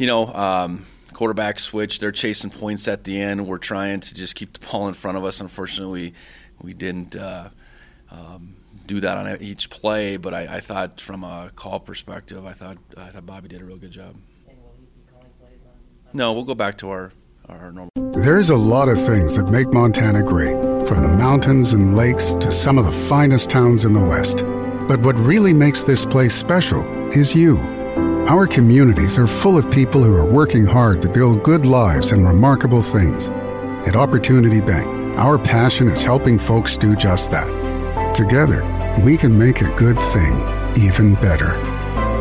you 0.00 0.06
know. 0.06 0.26
Um, 0.26 0.86
quarterback 1.20 1.58
switch. 1.58 1.98
They're 1.98 2.12
chasing 2.12 2.50
points 2.50 2.88
at 2.88 3.04
the 3.04 3.20
end. 3.20 3.46
We're 3.46 3.58
trying 3.58 4.00
to 4.00 4.14
just 4.14 4.34
keep 4.34 4.54
the 4.54 4.66
ball 4.72 4.88
in 4.88 4.94
front 4.94 5.18
of 5.18 5.24
us. 5.24 5.42
Unfortunately, 5.42 6.14
we, 6.62 6.72
didn't 6.72 7.14
uh, 7.14 7.50
um, 8.10 8.56
do 8.86 9.00
that 9.00 9.18
on 9.18 9.42
each 9.42 9.68
play. 9.68 10.16
But 10.16 10.32
I, 10.32 10.56
I 10.56 10.60
thought, 10.60 10.98
from 10.98 11.22
a 11.22 11.50
call 11.54 11.78
perspective, 11.78 12.46
I 12.46 12.54
thought 12.54 12.78
I 12.96 13.10
thought 13.10 13.26
Bobby 13.26 13.48
did 13.48 13.60
a 13.60 13.64
real 13.66 13.76
good 13.76 13.90
job. 13.90 14.16
No, 16.14 16.32
we'll 16.32 16.44
go 16.44 16.54
back 16.54 16.78
to 16.78 16.88
our 16.88 17.12
our 17.50 17.70
normal. 17.70 17.90
There's 18.22 18.48
a 18.48 18.56
lot 18.56 18.88
of 18.88 18.98
things 18.98 19.36
that 19.36 19.50
make 19.50 19.68
Montana 19.68 20.22
great, 20.22 20.56
from 20.88 21.02
the 21.02 21.08
mountains 21.18 21.74
and 21.74 21.94
lakes 21.94 22.34
to 22.36 22.50
some 22.50 22.78
of 22.78 22.86
the 22.86 22.92
finest 22.92 23.50
towns 23.50 23.84
in 23.84 23.92
the 23.92 24.02
West. 24.02 24.38
But 24.88 25.00
what 25.00 25.16
really 25.16 25.52
makes 25.52 25.82
this 25.82 26.06
place 26.06 26.34
special 26.34 26.82
is 27.10 27.34
you. 27.36 27.79
Our 28.30 28.46
communities 28.46 29.18
are 29.18 29.26
full 29.26 29.58
of 29.58 29.68
people 29.72 30.04
who 30.04 30.14
are 30.14 30.24
working 30.24 30.64
hard 30.64 31.02
to 31.02 31.08
build 31.08 31.42
good 31.42 31.66
lives 31.66 32.12
and 32.12 32.24
remarkable 32.24 32.80
things. 32.80 33.28
At 33.88 33.96
Opportunity 33.96 34.60
Bank, 34.60 34.86
our 35.18 35.36
passion 35.36 35.88
is 35.88 36.04
helping 36.04 36.38
folks 36.38 36.78
do 36.78 36.94
just 36.94 37.32
that. 37.32 38.14
Together, 38.14 38.62
we 39.04 39.16
can 39.16 39.36
make 39.36 39.62
a 39.62 39.74
good 39.74 39.98
thing 40.12 40.34
even 40.80 41.16
better. 41.16 41.56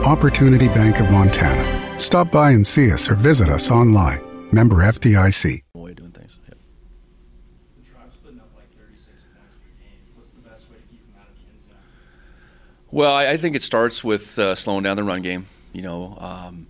Opportunity 0.03 0.67
Bank 0.69 0.99
of 0.99 1.11
Montana. 1.11 1.99
Stop 1.99 2.31
by 2.31 2.53
and 2.53 2.65
see 2.65 2.91
us 2.91 3.07
or 3.07 3.13
visit 3.13 3.47
us 3.47 3.69
online. 3.69 4.19
Member 4.51 4.77
FDIC. 4.77 5.61
way 5.75 5.91
of 5.91 5.95
doing 5.95 6.09
things. 6.09 6.39
Yep. 6.47 6.57
The 7.77 7.87
tribe's 7.87 8.15
putting 8.15 8.39
up 8.39 8.49
like 8.55 8.75
36 8.75 9.05
points 9.05 9.57
per 9.61 9.83
game. 9.83 9.99
What's 10.15 10.31
the 10.31 10.41
best 10.41 10.71
way 10.71 10.77
to 10.77 10.87
keep 10.89 11.05
them 11.05 11.21
out 11.21 11.27
Well, 12.89 13.13
I, 13.13 13.33
I 13.33 13.37
think 13.37 13.55
it 13.55 13.61
starts 13.61 14.03
with 14.03 14.39
uh, 14.39 14.55
slowing 14.55 14.81
down 14.81 14.95
the 14.95 15.03
run 15.03 15.21
game. 15.21 15.45
You 15.73 15.81
know, 15.81 16.17
um, 16.19 16.67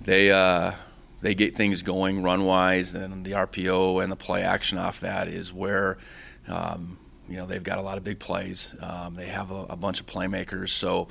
they 0.00 0.30
uh, 0.30 0.72
they 1.20 1.34
get 1.34 1.54
things 1.54 1.82
going 1.82 2.22
run 2.22 2.44
wise, 2.44 2.94
and 2.94 3.24
the 3.24 3.32
RPO 3.32 4.02
and 4.02 4.10
the 4.10 4.16
play 4.16 4.42
action 4.42 4.78
off 4.78 5.00
that 5.00 5.28
is 5.28 5.52
where. 5.52 5.98
Um, 6.46 6.98
you 7.28 7.36
know 7.36 7.46
they've 7.46 7.62
got 7.62 7.78
a 7.78 7.82
lot 7.82 7.96
of 7.96 8.04
big 8.04 8.18
plays. 8.18 8.74
Um, 8.80 9.14
they 9.14 9.26
have 9.26 9.50
a, 9.50 9.66
a, 9.70 9.76
bunch 9.76 10.00
of 10.00 10.06
playmakers, 10.06 10.70
so 10.70 11.08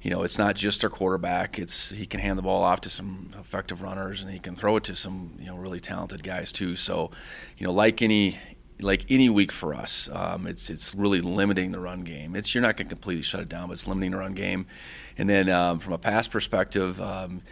you 0.00 0.10
know 0.10 0.22
it's 0.22 0.38
not 0.38 0.54
just 0.54 0.80
their 0.80 0.90
quarterback. 0.90 1.58
It's 1.58 1.90
he 1.90 2.06
can 2.06 2.20
hand 2.20 2.38
the 2.38 2.42
ball 2.42 2.62
off 2.62 2.80
to 2.82 2.90
some 2.90 3.30
effective 3.38 3.82
runners, 3.82 4.22
and 4.22 4.30
he 4.30 4.38
can 4.38 4.54
throw 4.54 4.76
it 4.76 4.84
to 4.84 4.94
some 4.94 5.32
you 5.38 5.46
know 5.46 5.56
really 5.56 5.80
talented 5.80 6.22
guys 6.22 6.52
too. 6.52 6.76
So, 6.76 7.10
you 7.58 7.66
know, 7.66 7.72
like 7.72 8.02
any 8.02 8.38
like 8.82 9.04
any 9.08 9.30
week 9.30 9.52
for 9.52 9.74
us, 9.74 10.08
um, 10.12 10.46
it's 10.46 10.70
it's 10.70 10.94
really 10.94 11.20
limiting 11.20 11.70
the 11.70 11.80
run 11.80 12.02
game. 12.02 12.36
It's 12.36 12.54
you're 12.54 12.62
not 12.62 12.76
going 12.76 12.88
to 12.88 12.94
completely 12.94 13.22
shut 13.22 13.40
it 13.40 13.48
down, 13.48 13.68
but 13.68 13.74
it's 13.74 13.86
limiting 13.86 14.12
the 14.12 14.18
run 14.18 14.34
game. 14.34 14.66
And 15.16 15.28
then 15.28 15.48
um, 15.48 15.78
from 15.78 15.92
a 15.92 15.98
pass 15.98 16.28
perspective 16.28 17.00
um, 17.00 17.42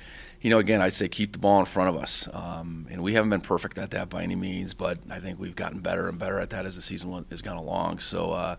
you 0.40 0.49
know, 0.49 0.58
again, 0.58 0.80
I 0.80 0.88
say 0.88 1.08
keep 1.08 1.32
the 1.32 1.38
ball 1.38 1.60
in 1.60 1.66
front 1.66 1.94
of 1.94 2.02
us. 2.02 2.28
Um, 2.32 2.87
and 2.90 3.02
we 3.02 3.14
haven't 3.14 3.30
been 3.30 3.42
perfect 3.42 3.78
at 3.78 3.90
that 3.90 4.08
by 4.08 4.22
any 4.22 4.34
means, 4.37 4.72
but 4.72 4.99
I 5.10 5.20
think 5.20 5.38
we've 5.38 5.56
gotten 5.56 5.80
better 5.80 6.08
and 6.08 6.18
better 6.18 6.40
at 6.40 6.50
that 6.50 6.64
as 6.64 6.76
the 6.76 6.82
season 6.82 7.26
has 7.30 7.42
gone 7.42 7.58
along. 7.58 7.99
So, 7.99 8.30
uh, 8.30 8.56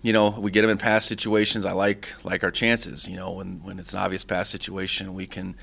you 0.00 0.12
know, 0.12 0.30
we 0.30 0.52
get 0.52 0.62
them 0.62 0.70
in 0.70 0.78
pass 0.78 1.04
situations. 1.04 1.66
I 1.66 1.72
like 1.72 2.14
like 2.22 2.44
our 2.44 2.52
chances. 2.52 3.08
You 3.08 3.16
know, 3.16 3.32
when 3.32 3.60
when 3.64 3.80
it's 3.80 3.92
an 3.92 3.98
obvious 3.98 4.24
pass 4.24 4.48
situation, 4.48 5.12
we 5.12 5.26
can 5.26 5.56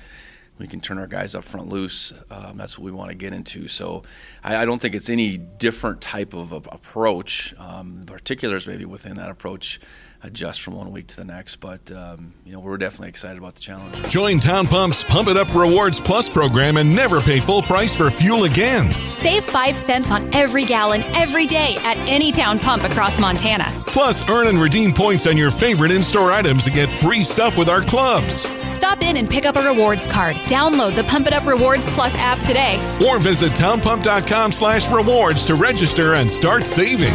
we 0.58 0.66
can 0.66 0.80
turn 0.80 0.98
our 0.98 1.06
guys 1.06 1.34
up 1.34 1.44
front 1.44 1.68
loose. 1.68 2.12
Um, 2.30 2.56
that's 2.56 2.78
what 2.78 2.84
we 2.84 2.90
want 2.90 3.10
to 3.10 3.16
get 3.16 3.32
into. 3.32 3.68
So 3.68 4.02
I, 4.42 4.56
I, 4.56 4.64
don't 4.64 4.80
think 4.80 4.94
it's 4.94 5.10
any 5.10 5.36
different 5.36 6.00
type 6.00 6.34
of, 6.34 6.52
approach. 6.52 7.54
Um, 7.58 8.04
particulars 8.06 8.66
maybe 8.66 8.84
within 8.84 9.14
that 9.16 9.30
approach 9.30 9.80
adjust 10.22 10.62
from 10.62 10.74
one 10.74 10.92
week 10.92 11.06
to 11.08 11.16
the 11.16 11.24
next. 11.24 11.56
But 11.56 11.90
um, 11.92 12.34
you 12.44 12.52
know, 12.52 12.60
we're 12.60 12.76
definitely 12.76 13.08
excited 13.08 13.38
about 13.38 13.54
the 13.54 13.60
challenge. 13.60 13.96
Join 14.08 14.38
Town 14.38 14.66
Pump's 14.66 15.04
Pump 15.04 15.28
It 15.28 15.36
Up 15.36 15.52
Rewards 15.54 16.00
Plus 16.00 16.28
program 16.28 16.76
and 16.76 16.94
never 16.94 17.20
pay 17.20 17.40
full 17.40 17.62
price 17.62 17.96
for 17.96 18.10
fuel 18.10 18.44
again. 18.44 19.10
Save 19.10 19.44
five 19.44 19.76
cents 19.76 20.10
on 20.10 20.32
every 20.34 20.64
gallon 20.64 21.02
every 21.14 21.46
day 21.46 21.76
at 21.80 21.96
any 22.08 22.32
town 22.32 22.58
pump 22.58 22.84
across 22.84 23.18
Montana. 23.20 23.64
Plus, 23.86 24.28
earn 24.28 24.46
and 24.46 24.60
redeem 24.60 24.92
points 24.92 25.26
on 25.26 25.36
your 25.36 25.50
favorite 25.50 25.90
in-store 25.90 26.30
items 26.32 26.64
to 26.64 26.70
get 26.70 26.90
free 26.90 27.22
stuff 27.22 27.56
with 27.56 27.68
our 27.68 27.80
clubs. 27.80 28.46
Stop 28.72 29.02
in 29.02 29.16
and 29.16 29.28
pick 29.28 29.46
up 29.46 29.56
a 29.56 29.62
rewards 29.62 30.06
card. 30.06 30.36
Download 30.36 30.94
the 30.94 31.04
Pump 31.04 31.26
It 31.26 31.32
Up 31.32 31.46
Rewards 31.46 31.88
Plus 31.90 32.14
app 32.16 32.38
today. 32.46 32.76
Or 33.08 33.18
visit 33.18 33.52
townpump.com 33.52 34.52
slash 34.52 34.90
rewards 34.90 35.44
to 35.46 35.54
register 35.54 36.14
and 36.14 36.30
start 36.30 36.66
saving. 36.66 37.14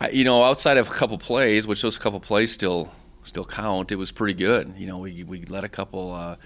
I, 0.00 0.10
you 0.10 0.24
know, 0.24 0.42
outside 0.42 0.78
of 0.78 0.88
a 0.88 0.92
couple 0.92 1.18
plays, 1.18 1.66
which 1.66 1.82
those 1.82 1.98
couple 1.98 2.20
plays 2.20 2.50
still 2.52 2.90
still 3.22 3.44
count, 3.44 3.92
it 3.92 3.96
was 3.96 4.12
pretty 4.12 4.34
good. 4.34 4.74
You 4.78 4.86
know, 4.86 4.98
we 4.98 5.24
we 5.24 5.42
let 5.42 5.62
a 5.62 5.68
couple 5.68 6.12
uh, 6.12 6.36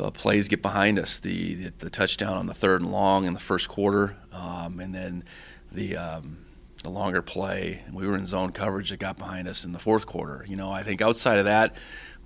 uh, 0.00 0.10
plays 0.10 0.48
get 0.48 0.60
behind 0.60 0.98
us. 0.98 1.20
The, 1.20 1.54
the, 1.54 1.72
the 1.78 1.90
touchdown 1.90 2.36
on 2.36 2.46
the 2.46 2.54
third 2.54 2.80
and 2.80 2.90
long 2.90 3.26
in 3.26 3.32
the 3.32 3.40
first 3.40 3.68
quarter, 3.68 4.16
um, 4.32 4.80
and 4.80 4.94
then 4.94 5.24
the 5.70 5.96
um, 5.96 6.38
the 6.82 6.90
longer 6.90 7.22
play. 7.22 7.82
We 7.92 8.08
were 8.08 8.16
in 8.16 8.26
zone 8.26 8.50
coverage 8.50 8.90
that 8.90 8.98
got 8.98 9.18
behind 9.18 9.46
us 9.46 9.64
in 9.64 9.72
the 9.72 9.78
fourth 9.78 10.06
quarter. 10.06 10.44
You 10.48 10.56
know, 10.56 10.72
I 10.72 10.82
think 10.82 11.00
outside 11.00 11.38
of 11.38 11.44
that, 11.44 11.76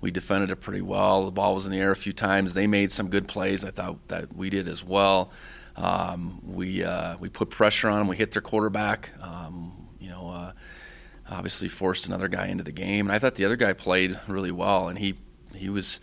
we 0.01 0.09
defended 0.09 0.49
it 0.51 0.57
pretty 0.57 0.81
well. 0.81 1.25
The 1.25 1.31
ball 1.31 1.53
was 1.53 1.67
in 1.67 1.71
the 1.71 1.79
air 1.79 1.91
a 1.91 1.95
few 1.95 2.13
times. 2.13 2.55
They 2.55 2.65
made 2.65 2.91
some 2.91 3.09
good 3.09 3.27
plays. 3.27 3.63
I 3.63 3.69
thought 3.69 4.07
that 4.07 4.35
we 4.35 4.49
did 4.49 4.67
as 4.67 4.83
well. 4.83 5.31
Um, 5.75 6.41
we 6.43 6.83
uh, 6.83 7.17
we 7.19 7.29
put 7.29 7.51
pressure 7.51 7.87
on 7.87 7.99
them. 7.99 8.07
We 8.07 8.17
hit 8.17 8.31
their 8.31 8.41
quarterback. 8.41 9.11
Um, 9.21 9.78
obviously 11.29 11.67
forced 11.67 12.07
another 12.07 12.27
guy 12.27 12.47
into 12.47 12.63
the 12.63 12.71
game. 12.71 13.07
And 13.07 13.11
I 13.15 13.19
thought 13.19 13.35
the 13.35 13.45
other 13.45 13.55
guy 13.55 13.73
played 13.73 14.19
really 14.27 14.51
well, 14.51 14.87
and 14.87 14.99
he 14.99 15.15
he 15.55 15.69
was, 15.69 15.99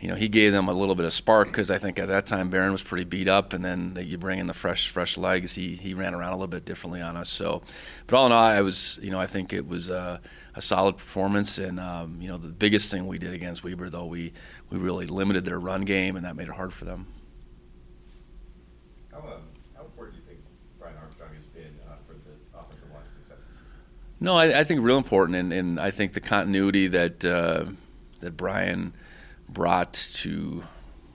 you 0.00 0.08
know, 0.08 0.14
he 0.14 0.28
gave 0.28 0.52
them 0.52 0.68
a 0.68 0.72
little 0.72 0.94
bit 0.94 1.04
of 1.04 1.12
spark 1.12 1.48
because 1.48 1.70
I 1.70 1.78
think 1.78 1.98
at 1.98 2.08
that 2.08 2.26
time 2.26 2.50
Barron 2.50 2.72
was 2.72 2.82
pretty 2.82 3.04
beat 3.04 3.28
up, 3.28 3.52
and 3.52 3.64
then 3.64 3.94
the, 3.94 4.04
you 4.04 4.18
bring 4.18 4.38
in 4.38 4.46
the 4.46 4.54
fresh 4.54 4.88
fresh 4.88 5.16
legs. 5.16 5.54
He 5.54 5.74
he 5.74 5.94
ran 5.94 6.14
around 6.14 6.32
a 6.32 6.36
little 6.36 6.48
bit 6.48 6.64
differently 6.64 7.00
on 7.00 7.16
us. 7.16 7.28
So, 7.28 7.62
but 8.06 8.16
all 8.16 8.26
in 8.26 8.32
all, 8.32 8.42
I 8.42 8.60
was 8.60 8.98
you 9.02 9.10
know 9.10 9.20
I 9.20 9.26
think 9.26 9.52
it 9.52 9.66
was 9.66 9.90
a, 9.90 10.20
a 10.54 10.62
solid 10.62 10.96
performance, 10.96 11.58
and 11.58 11.78
um, 11.78 12.18
you 12.20 12.28
know 12.28 12.38
the 12.38 12.48
biggest 12.48 12.90
thing 12.90 13.06
we 13.06 13.18
did 13.18 13.32
against 13.32 13.64
Weber 13.64 13.90
though 13.90 14.06
we 14.06 14.32
we 14.70 14.78
really 14.78 15.06
limited 15.06 15.44
their 15.44 15.60
run 15.60 15.82
game, 15.82 16.16
and 16.16 16.24
that 16.24 16.36
made 16.36 16.48
it 16.48 16.54
hard 16.54 16.72
for 16.72 16.84
them. 16.84 17.06
No, 24.20 24.36
I, 24.36 24.60
I 24.60 24.64
think 24.64 24.82
real 24.82 24.96
important, 24.96 25.36
and, 25.36 25.52
and, 25.52 25.78
I 25.78 25.92
think 25.92 26.12
the 26.12 26.20
continuity 26.20 26.88
that 26.88 27.24
uh, 27.24 27.66
that 28.18 28.36
Brian 28.36 28.92
brought 29.48 29.92
to 29.92 30.64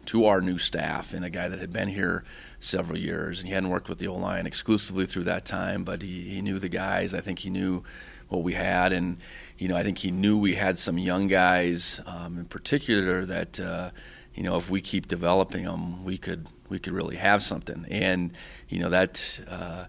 to 0.06 0.26
our 0.26 0.42
new 0.42 0.58
staff, 0.58 1.14
and 1.14 1.26
a 1.26 1.30
guy 1.30 1.50
that 1.50 1.60
had 1.60 1.74
been 1.74 1.90
here 1.90 2.24
several 2.60 2.98
years, 2.98 3.40
and 3.40 3.48
he 3.48 3.54
hadn't 3.54 3.70
worked 3.70 3.90
with 3.90 4.00
the 4.00 4.08
O 4.08 4.16
line 4.16 4.46
exclusively 4.46 5.06
through 5.06 5.26
that 5.26 5.46
time, 5.46 5.84
but 5.84 6.02
he, 6.02 6.30
he 6.30 6.42
knew 6.42 6.60
the 6.60 6.70
guys. 6.70 7.14
I 7.14 7.20
think 7.20 7.40
he 7.40 7.50
knew 7.50 7.84
what 8.30 8.42
we 8.42 8.54
had, 8.54 8.94
and 8.94 9.18
you 9.58 9.68
know, 9.68 9.76
I 9.76 9.84
think 9.84 9.98
he 9.98 10.12
knew 10.12 10.38
we 10.38 10.56
had 10.56 10.78
some 10.78 10.98
young 10.98 11.28
guys, 11.28 12.02
um, 12.06 12.38
in 12.40 12.46
particular, 12.46 13.26
that 13.26 13.60
uh, 13.60 13.92
you 14.34 14.44
know, 14.44 14.56
if 14.56 14.70
we 14.70 14.80
keep 14.80 15.10
developing 15.10 15.66
them, 15.66 16.06
we 16.06 16.18
could 16.18 16.48
we 16.70 16.80
could 16.80 16.94
really 16.94 17.18
have 17.18 17.44
something, 17.44 17.86
and 17.92 18.32
you 18.70 18.80
know 18.80 18.90
that. 18.90 19.42
Uh, 19.46 19.86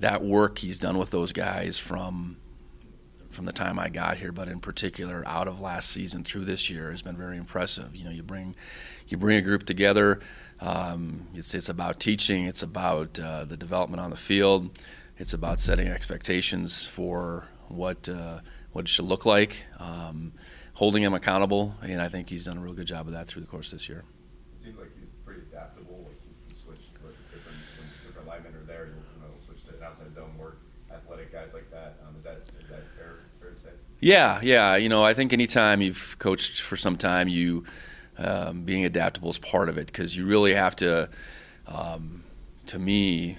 that 0.00 0.22
work 0.22 0.58
he's 0.58 0.78
done 0.78 0.98
with 0.98 1.10
those 1.10 1.32
guys 1.32 1.78
from 1.78 2.36
from 3.30 3.44
the 3.44 3.52
time 3.52 3.78
I 3.78 3.88
got 3.88 4.16
here, 4.16 4.32
but 4.32 4.48
in 4.48 4.58
particular 4.58 5.22
out 5.26 5.46
of 5.46 5.60
last 5.60 5.90
season 5.90 6.24
through 6.24 6.46
this 6.46 6.68
year 6.68 6.90
has 6.90 7.00
been 7.00 7.16
very 7.16 7.36
impressive. 7.36 7.94
You 7.94 8.04
know, 8.04 8.10
you 8.10 8.22
bring 8.22 8.56
you 9.06 9.16
bring 9.16 9.36
a 9.36 9.42
group 9.42 9.64
together. 9.64 10.20
Um, 10.58 11.28
it's 11.34 11.54
it's 11.54 11.68
about 11.68 12.00
teaching. 12.00 12.44
It's 12.44 12.62
about 12.62 13.20
uh, 13.20 13.44
the 13.44 13.56
development 13.56 14.00
on 14.00 14.10
the 14.10 14.16
field. 14.16 14.78
It's 15.16 15.32
about 15.32 15.60
setting 15.60 15.86
expectations 15.86 16.84
for 16.84 17.46
what 17.68 18.08
uh, 18.08 18.40
what 18.72 18.86
it 18.86 18.88
should 18.88 19.04
look 19.04 19.26
like, 19.26 19.64
um, 19.78 20.32
holding 20.74 21.02
him 21.02 21.14
accountable, 21.14 21.74
and 21.82 22.00
I 22.00 22.08
think 22.08 22.30
he's 22.30 22.46
done 22.46 22.58
a 22.58 22.60
real 22.60 22.74
good 22.74 22.86
job 22.86 23.06
of 23.06 23.12
that 23.12 23.26
through 23.26 23.42
the 23.42 23.48
course 23.48 23.70
this 23.70 23.88
year. 23.88 24.04
It 24.56 24.64
seems 24.64 24.78
like 24.78 24.90
he's 24.98 25.10
pretty 25.24 25.42
adaptable. 25.52 26.04
Like 26.06 26.18
he 26.48 26.54
switched 26.54 26.90
with 27.02 27.14
different 27.30 27.58
different 28.06 28.26
linemen 28.26 28.54
are 28.54 28.64
there 28.64 28.88
outside 29.82 30.14
zone 30.14 30.36
work, 30.38 30.58
athletic 30.92 31.32
guys 31.32 31.52
like 31.52 31.70
that. 31.70 31.98
Um, 32.06 32.16
is 32.18 32.24
that 32.24 32.42
is 32.60 32.68
that 32.68 32.82
fair, 32.96 33.16
fair 33.40 33.50
to 33.50 33.58
say? 33.58 33.70
Yeah, 34.00 34.40
yeah. 34.42 34.76
You 34.76 34.88
know, 34.88 35.04
I 35.04 35.14
think 35.14 35.32
anytime 35.32 35.82
you've 35.82 36.16
coached 36.18 36.60
for 36.60 36.76
some 36.76 36.96
time, 36.96 37.28
you 37.28 37.64
um, 38.18 38.62
being 38.62 38.84
adaptable 38.84 39.30
is 39.30 39.38
part 39.38 39.68
of 39.68 39.78
it 39.78 39.86
because 39.86 40.16
you 40.16 40.26
really 40.26 40.54
have 40.54 40.76
to. 40.76 41.08
Um, 41.66 42.24
to 42.66 42.78
me, 42.78 43.38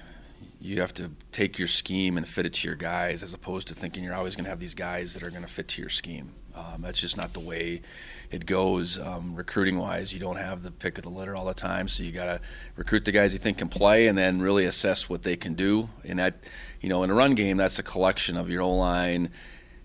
you 0.60 0.82
have 0.82 0.94
to 0.96 1.12
take 1.32 1.58
your 1.58 1.68
scheme 1.68 2.18
and 2.18 2.28
fit 2.28 2.46
it 2.46 2.54
to 2.54 2.68
your 2.68 2.76
guys, 2.76 3.24
as 3.24 3.34
opposed 3.34 3.68
to 3.70 3.74
thinking 3.74 4.04
you're 4.04 4.14
always 4.14 4.36
going 4.36 4.44
to 4.44 4.50
have 4.50 4.60
these 4.60 4.76
guys 4.76 5.14
that 5.14 5.24
are 5.24 5.30
going 5.30 5.42
to 5.42 5.48
fit 5.52 5.68
to 5.70 5.82
your 5.82 5.90
scheme. 5.90 6.34
Um, 6.56 6.82
that's 6.82 7.00
just 7.00 7.18
not 7.18 7.34
the 7.34 7.40
way 7.40 7.82
it 8.30 8.46
goes. 8.46 8.98
Um, 9.00 9.36
recruiting 9.36 9.78
wise, 9.78 10.14
you 10.14 10.20
don't 10.20 10.38
have 10.38 10.64
the 10.64 10.72
pick 10.72 10.98
of 10.98 11.04
the 11.04 11.10
litter 11.10 11.36
all 11.36 11.46
the 11.46 11.54
time, 11.54 11.88
so 11.88 12.04
you 12.04 12.12
got 12.12 12.26
to 12.26 12.42
recruit 12.76 13.06
the 13.06 13.12
guys 13.12 13.34
you 13.34 13.40
think 13.40 13.58
can 13.58 13.70
play, 13.70 14.08
and 14.08 14.18
then 14.18 14.42
really 14.42 14.66
assess 14.66 15.10
what 15.10 15.24
they 15.24 15.36
can 15.36 15.54
do. 15.54 15.90
And 16.04 16.20
that, 16.20 16.36
you 16.80 16.90
know, 16.90 17.04
in 17.04 17.10
a 17.10 17.14
run 17.14 17.36
game, 17.36 17.58
that's 17.58 17.80
a 17.80 17.84
collection 17.84 18.38
of 18.38 18.50
your 18.50 18.62
O 18.62 18.72
line 18.72 19.30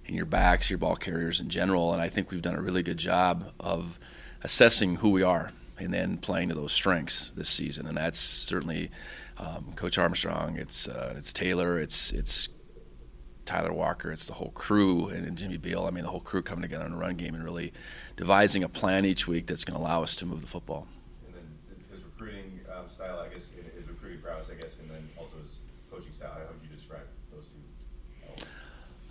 and 0.06 0.16
your 0.16 0.26
backs, 0.26 0.70
your 0.70 0.78
ball 0.78 0.96
carriers 0.96 1.40
in 1.40 1.49
general. 1.49 1.92
And 1.92 2.00
I 2.00 2.08
think 2.08 2.30
we've 2.30 2.42
done 2.42 2.54
a 2.54 2.62
really 2.62 2.82
good 2.82 2.99
job 2.99 3.52
of 3.58 3.99
assessing 4.42 4.96
who 4.96 5.11
we 5.11 5.23
are 5.23 5.50
and 5.78 5.92
then 5.92 6.16
playing 6.18 6.49
to 6.49 6.54
those 6.54 6.73
strengths 6.73 7.32
this 7.32 7.49
season. 7.49 7.87
And 7.87 7.96
that's 7.96 8.18
certainly 8.18 8.90
um, 9.38 9.73
Coach 9.76 9.99
Armstrong. 9.99 10.56
It's 10.56 10.88
uh, 10.88 11.14
it's 11.16 11.32
Taylor. 11.32 11.78
It's 11.78 12.12
it's 12.12 12.49
Tyler 13.47 13.73
Walker, 13.73 14.12
it's 14.12 14.26
the 14.26 14.35
whole 14.35 14.50
crew, 14.50 15.09
and, 15.09 15.25
and 15.26 15.38
Jimmy 15.38 15.57
Beal. 15.57 15.87
I 15.87 15.91
mean, 15.91 16.05
the 16.05 16.11
whole 16.11 16.21
crew 16.21 16.43
coming 16.43 16.62
together 16.62 16.85
in 16.85 16.93
a 16.93 16.97
run 16.97 17.15
game 17.15 17.35
and 17.35 17.45
really 17.45 17.73
devising 18.17 18.62
a 18.62 18.69
plan 18.69 19.05
each 19.05 19.26
week 19.26 19.47
that's 19.47 19.65
going 19.65 19.79
to 19.79 19.83
allow 19.83 20.03
us 20.03 20.17
to 20.17 20.26
move 20.26 20.41
the 20.41 20.47
football. 20.47 20.87
And 21.26 21.35
then 21.35 21.45
his 21.91 22.05
recruiting 22.05 22.61
um, 22.76 22.88
style, 22.88 23.19
I 23.21 23.33
guess, 23.33 23.49
his 23.76 23.88
recruiting 23.88 24.21
prowess, 24.21 24.50
I 24.50 24.61
guess, 24.61 24.76
and 24.81 24.91
then 24.91 25.09
also 25.17 25.37
his 25.37 25.53
coaching 25.91 26.12
style. 26.12 26.33
How 26.33 26.41
would 26.53 26.69
you 26.69 26.76
describe 26.76 27.07
those 27.33 27.47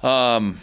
two? 0.02 0.08
Um, 0.08 0.60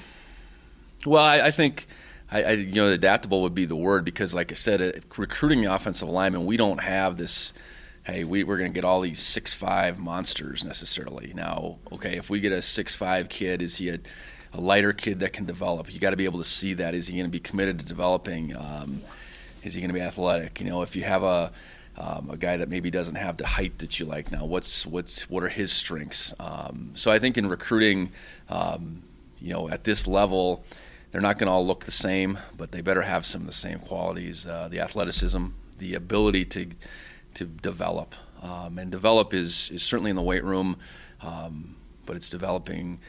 well, 1.06 1.24
I, 1.24 1.40
I 1.40 1.50
think. 1.50 1.86
I, 2.34 2.42
I, 2.44 2.50
you 2.52 2.76
know, 2.76 2.90
adaptable 2.90 3.42
would 3.42 3.54
be 3.54 3.66
the 3.66 3.76
word 3.76 4.06
because, 4.06 4.34
like 4.34 4.50
I 4.50 4.54
said, 4.54 4.80
it, 4.80 5.04
recruiting 5.18 5.60
the 5.60 5.74
offensive 5.74 6.08
lineman, 6.08 6.46
we 6.46 6.56
don't 6.56 6.80
have 6.80 7.18
this 7.18 7.52
hey, 8.04 8.24
we, 8.24 8.44
we're 8.44 8.58
going 8.58 8.70
to 8.70 8.74
get 8.74 8.84
all 8.84 9.00
these 9.00 9.20
six 9.20 9.54
five 9.54 9.98
monsters 9.98 10.64
necessarily. 10.64 11.32
Now, 11.34 11.78
okay, 11.92 12.16
if 12.16 12.30
we 12.30 12.40
get 12.40 12.52
a 12.52 12.62
six 12.62 12.94
five 12.94 13.28
kid, 13.28 13.62
is 13.62 13.76
he 13.76 13.88
a, 13.90 13.98
a 14.52 14.60
lighter 14.60 14.92
kid 14.92 15.20
that 15.20 15.32
can 15.32 15.44
develop? 15.44 15.92
You 15.92 16.00
got 16.00 16.10
to 16.10 16.16
be 16.16 16.24
able 16.24 16.38
to 16.38 16.44
see 16.44 16.74
that. 16.74 16.94
Is 16.94 17.06
he 17.06 17.14
going 17.14 17.26
to 17.26 17.32
be 17.32 17.40
committed 17.40 17.78
to 17.78 17.84
developing? 17.84 18.56
Um, 18.56 19.02
is 19.62 19.74
he 19.74 19.80
going 19.80 19.90
to 19.90 19.94
be 19.94 20.00
athletic? 20.00 20.60
You 20.60 20.66
know, 20.68 20.82
if 20.82 20.96
you 20.96 21.04
have 21.04 21.22
a 21.22 21.52
um, 21.96 22.30
a 22.30 22.36
guy 22.36 22.56
that 22.56 22.68
maybe 22.68 22.90
doesn't 22.90 23.16
have 23.16 23.36
the 23.36 23.46
height 23.46 23.78
that 23.78 24.00
you 24.00 24.06
like 24.06 24.32
now. 24.32 24.44
What's 24.44 24.86
what's 24.86 25.28
what 25.28 25.42
are 25.42 25.48
his 25.48 25.72
strengths? 25.72 26.32
Um, 26.40 26.92
so 26.94 27.10
I 27.10 27.18
think 27.18 27.36
in 27.36 27.48
recruiting, 27.48 28.10
um, 28.48 29.02
you 29.40 29.52
know, 29.52 29.68
at 29.68 29.84
this 29.84 30.06
level, 30.06 30.64
they're 31.10 31.20
not 31.20 31.38
going 31.38 31.48
to 31.48 31.52
all 31.52 31.66
look 31.66 31.84
the 31.84 31.90
same, 31.90 32.38
but 32.56 32.72
they 32.72 32.80
better 32.80 33.02
have 33.02 33.26
some 33.26 33.42
of 33.42 33.46
the 33.46 33.52
same 33.52 33.78
qualities: 33.78 34.46
uh, 34.46 34.68
the 34.70 34.80
athleticism, 34.80 35.48
the 35.78 35.94
ability 35.94 36.44
to 36.46 36.66
to 37.34 37.44
develop, 37.44 38.14
um, 38.42 38.78
and 38.78 38.90
develop 38.90 39.34
is 39.34 39.70
is 39.70 39.82
certainly 39.82 40.10
in 40.10 40.16
the 40.16 40.22
weight 40.22 40.44
room, 40.44 40.76
um, 41.20 41.76
but 42.06 42.16
it's 42.16 42.30
developing 42.30 43.00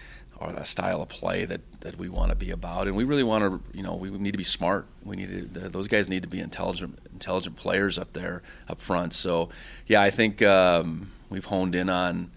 a 0.42 0.66
style 0.66 1.02
of 1.02 1.10
play 1.10 1.46
that, 1.46 1.62
that 1.82 1.98
we 1.98 2.10
want 2.10 2.30
to 2.30 2.36
be 2.36 2.52
about, 2.52 2.88
and 2.88 2.96
we 2.96 3.04
really 3.04 3.24
want 3.24 3.44
to, 3.44 3.78
you 3.78 3.84
know, 3.84 3.96
we 3.96 4.10
need 4.10 4.32
to 4.32 4.38
be 4.38 4.44
smart. 4.44 4.88
We 5.04 5.16
need 5.16 5.54
to, 5.54 5.70
those 5.70 5.88
guys 5.88 6.10
need 6.10 6.24
to 6.24 6.30
be 6.30 6.40
intelligent, 6.40 7.00
intelligent 7.12 7.56
players 7.56 7.98
up 7.98 8.14
there, 8.14 8.42
up 8.68 8.80
front. 8.80 9.14
So, 9.14 9.50
yeah, 9.88 10.02
I 10.02 10.10
think 10.10 10.42
um, 10.42 11.12
we've 11.30 11.46
honed 11.46 11.76
in 11.76 11.90
on 11.90 12.32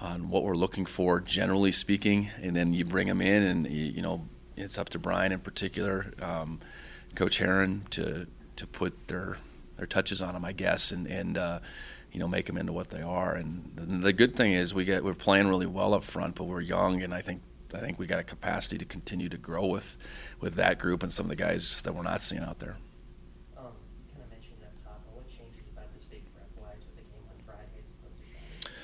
on 0.00 0.30
what 0.30 0.44
we're 0.44 0.56
looking 0.56 0.86
for, 0.86 1.20
generally 1.20 1.70
speaking, 1.70 2.30
and 2.40 2.56
then 2.56 2.72
you 2.72 2.86
bring 2.86 3.06
them 3.06 3.20
in, 3.20 3.42
and 3.42 3.66
you, 3.66 3.84
you 3.84 4.02
know, 4.02 4.26
it's 4.56 4.78
up 4.78 4.88
to 4.88 4.98
Brian 4.98 5.30
in 5.30 5.40
particular, 5.40 6.12
um, 6.22 6.58
Coach 7.14 7.38
Herron, 7.38 7.86
to 7.90 8.26
to 8.56 8.66
put 8.66 9.08
their 9.08 9.36
their 9.80 9.86
touches 9.86 10.22
on 10.22 10.34
them, 10.34 10.44
I 10.44 10.52
guess, 10.52 10.92
and 10.92 11.06
and 11.06 11.38
uh, 11.38 11.60
you 12.12 12.20
know 12.20 12.28
make 12.28 12.44
them 12.44 12.58
into 12.58 12.72
what 12.72 12.90
they 12.90 13.00
are. 13.00 13.32
And 13.34 13.72
the, 13.74 13.86
the, 13.86 14.12
good 14.12 14.36
thing 14.36 14.52
is 14.52 14.74
we 14.74 14.84
get 14.84 15.02
we're 15.02 15.14
playing 15.14 15.48
really 15.48 15.64
well 15.64 15.94
up 15.94 16.04
front, 16.04 16.34
but 16.34 16.44
we're 16.44 16.60
young, 16.60 17.02
and 17.02 17.14
I 17.14 17.22
think 17.22 17.40
I 17.72 17.78
think 17.78 17.98
we 17.98 18.06
got 18.06 18.20
a 18.20 18.22
capacity 18.22 18.76
to 18.76 18.84
continue 18.84 19.30
to 19.30 19.38
grow 19.38 19.66
with 19.66 19.96
with 20.38 20.54
that 20.56 20.78
group 20.78 21.02
and 21.02 21.10
some 21.10 21.24
of 21.24 21.30
the 21.30 21.36
guys 21.36 21.80
that 21.82 21.94
we're 21.94 22.02
not 22.02 22.20
seeing 22.20 22.42
out 22.42 22.58
there. 22.58 22.76
Um, 23.56 23.72
kind 24.12 24.22
of 24.22 24.28
mentioned 24.28 24.60
up 24.62 24.76
top, 24.84 25.00
what 25.14 25.26
changes 25.30 25.64
about 25.72 25.88
this 25.94 26.04
big 26.04 26.24
prep 26.34 26.50
wise 26.60 26.84
with 26.84 26.96
the 26.96 27.08
game 27.08 27.24
on 27.32 27.40
Friday 27.46 27.80
as 27.80 27.88
opposed 27.88 28.20
to 28.20 28.26
Saturday? 28.28 28.76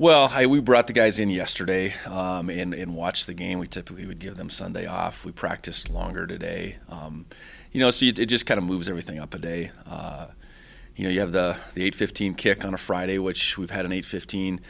Well, 0.00 0.30
I, 0.32 0.46
we 0.46 0.60
brought 0.60 0.86
the 0.86 0.94
guys 0.94 1.18
in 1.18 1.28
yesterday 1.28 1.92
um, 2.06 2.48
and, 2.48 2.72
and 2.72 2.94
watched 2.94 3.26
the 3.26 3.34
game. 3.34 3.58
We 3.58 3.66
typically 3.66 4.06
would 4.06 4.18
give 4.18 4.38
them 4.38 4.48
Sunday 4.48 4.86
off. 4.86 5.26
We 5.26 5.32
practiced 5.32 5.90
longer 5.90 6.26
today. 6.26 6.78
Um, 6.88 7.26
you 7.70 7.80
know, 7.80 7.90
so 7.90 8.06
it 8.06 8.14
just 8.14 8.46
kind 8.46 8.56
of 8.56 8.64
moves 8.64 8.88
everything 8.88 9.20
up 9.20 9.34
a 9.34 9.38
day. 9.38 9.72
Uh, 9.86 10.28
you 10.96 11.04
know, 11.04 11.10
you 11.10 11.20
have 11.20 11.32
the 11.32 11.58
the 11.74 11.82
8:15 11.82 12.38
kick 12.38 12.64
on 12.64 12.72
a 12.72 12.78
Friday, 12.78 13.18
which 13.18 13.58
we've 13.58 13.68
had 13.68 13.84
an 13.84 13.92
8:15 13.92 14.60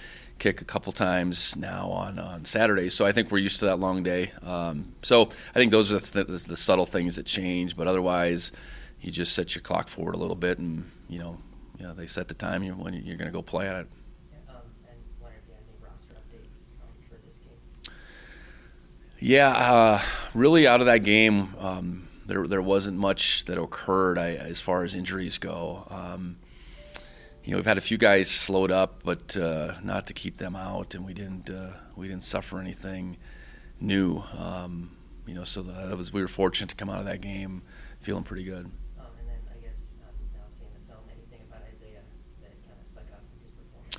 kick 0.40 0.62
a 0.62 0.64
couple 0.64 0.92
times 0.92 1.56
now 1.56 1.90
on 1.90 2.18
on 2.18 2.44
Saturdays. 2.44 2.94
So 2.94 3.06
I 3.06 3.12
think 3.12 3.30
we're 3.30 3.38
used 3.38 3.60
to 3.60 3.66
that 3.66 3.78
long 3.78 4.02
day. 4.02 4.32
Um, 4.42 4.96
so 5.02 5.30
I 5.54 5.60
think 5.60 5.70
those 5.70 5.92
are 5.92 6.00
the, 6.00 6.24
the, 6.24 6.44
the, 6.48 6.56
subtle 6.56 6.86
things 6.86 7.14
that 7.14 7.26
change. 7.26 7.76
But 7.76 7.86
otherwise, 7.86 8.50
you 9.00 9.12
just 9.12 9.32
set 9.32 9.54
your 9.54 9.62
clock 9.62 9.86
forward 9.86 10.16
a 10.16 10.18
little 10.18 10.34
bit, 10.34 10.58
and 10.58 10.90
you 11.08 11.20
know, 11.20 11.38
you 11.78 11.86
know 11.86 11.94
they 11.94 12.08
set 12.08 12.26
the 12.26 12.34
time 12.34 12.64
when 12.80 12.94
you're 12.94 13.16
going 13.16 13.30
to 13.30 13.32
go 13.32 13.42
play 13.42 13.68
at 13.68 13.76
it. 13.76 13.86
Yeah, 19.22 19.50
uh, 19.50 20.02
really 20.32 20.66
out 20.66 20.80
of 20.80 20.86
that 20.86 21.04
game, 21.04 21.54
um, 21.58 22.08
there 22.26 22.46
there 22.46 22.62
wasn't 22.62 22.96
much 22.96 23.44
that 23.44 23.58
occurred 23.58 24.16
I, 24.16 24.30
as 24.30 24.62
far 24.62 24.82
as 24.82 24.94
injuries 24.94 25.36
go. 25.36 25.84
Um, 25.90 26.38
you 27.44 27.50
know, 27.50 27.58
we've 27.58 27.66
had 27.66 27.76
a 27.76 27.82
few 27.82 27.98
guys 27.98 28.30
slowed 28.30 28.70
up, 28.70 29.02
but 29.04 29.36
uh, 29.36 29.74
not 29.82 30.06
to 30.06 30.14
keep 30.14 30.38
them 30.38 30.56
out, 30.56 30.94
and 30.94 31.04
we 31.04 31.12
didn't 31.12 31.50
uh, 31.50 31.72
we 31.96 32.08
didn't 32.08 32.22
suffer 32.22 32.58
anything 32.58 33.18
new. 33.78 34.22
Um, 34.38 34.96
you 35.26 35.34
know, 35.34 35.44
so 35.44 35.60
that 35.62 35.98
was 35.98 36.14
we 36.14 36.22
were 36.22 36.28
fortunate 36.28 36.70
to 36.70 36.76
come 36.76 36.88
out 36.88 36.98
of 36.98 37.04
that 37.04 37.20
game 37.20 37.62
feeling 38.00 38.24
pretty 38.24 38.44
good. 38.44 38.64
Um, 38.64 39.06
and 39.18 39.28
then 39.28 39.40
I 39.50 39.60
guess 39.60 39.92
um, 40.00 40.14
now 40.32 40.48
seeing 40.56 40.70
the 40.72 40.80
film, 40.90 41.04
anything 41.12 41.46
about 41.46 41.60
Isaiah 41.68 42.00
that 42.40 42.52
kind 42.66 42.80
of 42.80 42.86
stuck 42.86 43.04
out 43.12 43.20
from 43.20 43.44
his 43.44 43.52
performance? 43.52 43.98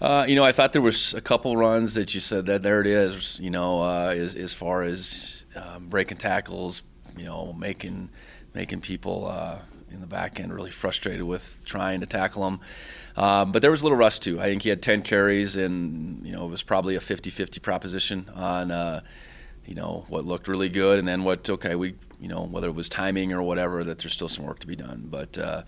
Uh, 0.00 0.24
you 0.28 0.36
know, 0.36 0.44
I 0.44 0.52
thought 0.52 0.72
there 0.72 0.82
was 0.82 1.12
a 1.14 1.20
couple 1.20 1.56
runs 1.56 1.94
that 1.94 2.14
you 2.14 2.20
said 2.20 2.46
that 2.46 2.62
there 2.62 2.80
it 2.80 2.86
is. 2.86 3.40
You 3.40 3.50
know, 3.50 3.82
uh, 3.82 4.14
as 4.16 4.36
as 4.36 4.54
far 4.54 4.82
as 4.82 5.44
um, 5.56 5.88
breaking 5.88 6.18
tackles, 6.18 6.82
you 7.16 7.24
know, 7.24 7.52
making 7.52 8.10
making 8.54 8.80
people 8.80 9.26
uh, 9.26 9.58
in 9.90 10.00
the 10.00 10.06
back 10.06 10.38
end 10.38 10.52
really 10.52 10.70
frustrated 10.70 11.22
with 11.22 11.62
trying 11.64 12.00
to 12.00 12.06
tackle 12.06 12.44
them. 12.44 12.60
Um, 13.16 13.50
but 13.50 13.62
there 13.62 13.72
was 13.72 13.82
a 13.82 13.84
little 13.84 13.98
rust 13.98 14.22
too. 14.22 14.40
I 14.40 14.44
think 14.44 14.62
he 14.62 14.68
had 14.68 14.82
10 14.82 15.02
carries, 15.02 15.56
and 15.56 16.24
you 16.24 16.32
know 16.32 16.44
it 16.44 16.50
was 16.50 16.62
probably 16.62 16.94
a 16.94 17.00
50-50 17.00 17.60
proposition 17.60 18.30
on 18.34 18.70
uh, 18.70 19.00
you 19.66 19.74
know 19.74 20.04
what 20.08 20.24
looked 20.24 20.46
really 20.46 20.68
good, 20.68 21.00
and 21.00 21.08
then 21.08 21.24
what 21.24 21.50
okay 21.50 21.74
we 21.74 21.96
you 22.20 22.28
know 22.28 22.44
whether 22.44 22.68
it 22.68 22.74
was 22.74 22.88
timing 22.88 23.32
or 23.32 23.42
whatever 23.42 23.82
that 23.82 23.98
there's 23.98 24.12
still 24.12 24.28
some 24.28 24.44
work 24.44 24.60
to 24.60 24.68
be 24.68 24.76
done. 24.76 25.08
But 25.10 25.36
uh, 25.38 25.62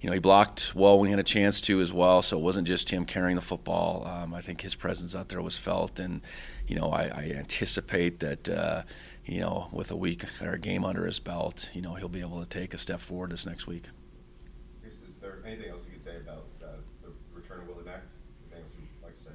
you 0.00 0.08
know 0.08 0.14
he 0.14 0.20
blocked 0.20 0.74
well 0.74 0.98
when 0.98 1.08
he 1.08 1.10
had 1.10 1.20
a 1.20 1.24
chance 1.24 1.60
to 1.62 1.80
as 1.80 1.92
well, 1.92 2.22
so 2.22 2.38
it 2.38 2.42
wasn't 2.42 2.66
just 2.66 2.90
him 2.90 3.04
carrying 3.04 3.36
the 3.36 3.42
football. 3.42 4.06
Um, 4.06 4.34
I 4.34 4.40
think 4.40 4.60
his 4.60 4.74
presence 4.74 5.16
out 5.16 5.28
there 5.28 5.42
was 5.42 5.58
felt, 5.58 5.98
and 5.98 6.22
you 6.66 6.76
know 6.76 6.90
I, 6.90 7.04
I 7.04 7.32
anticipate 7.36 8.20
that 8.20 8.48
uh, 8.48 8.82
you 9.28 9.40
know, 9.40 9.68
with 9.70 9.90
a 9.90 9.96
week 9.96 10.24
or 10.42 10.52
a 10.52 10.58
game 10.58 10.84
under 10.84 11.04
his 11.04 11.20
belt, 11.20 11.70
you 11.74 11.82
know, 11.82 11.94
he'll 11.94 12.08
be 12.08 12.20
able 12.20 12.40
to 12.40 12.48
take 12.48 12.72
a 12.72 12.78
step 12.78 12.98
forward 12.98 13.30
this 13.30 13.44
next 13.44 13.66
week. 13.66 13.84
Is, 14.82 14.94
there 15.20 15.38
anything 15.44 15.68
else 15.68 15.82
you 15.86 15.92
could 15.92 16.02
say 16.02 16.16
about 16.16 16.46
uh, 16.64 16.68
the 17.02 17.10
return 17.34 17.60
of 17.60 17.68
Willie 17.68 17.84
Mack? 17.84 18.00
Anything 18.50 18.64
else 18.64 18.72
you'd 18.78 19.04
like 19.04 19.16
to 19.18 19.22
say? 19.24 19.30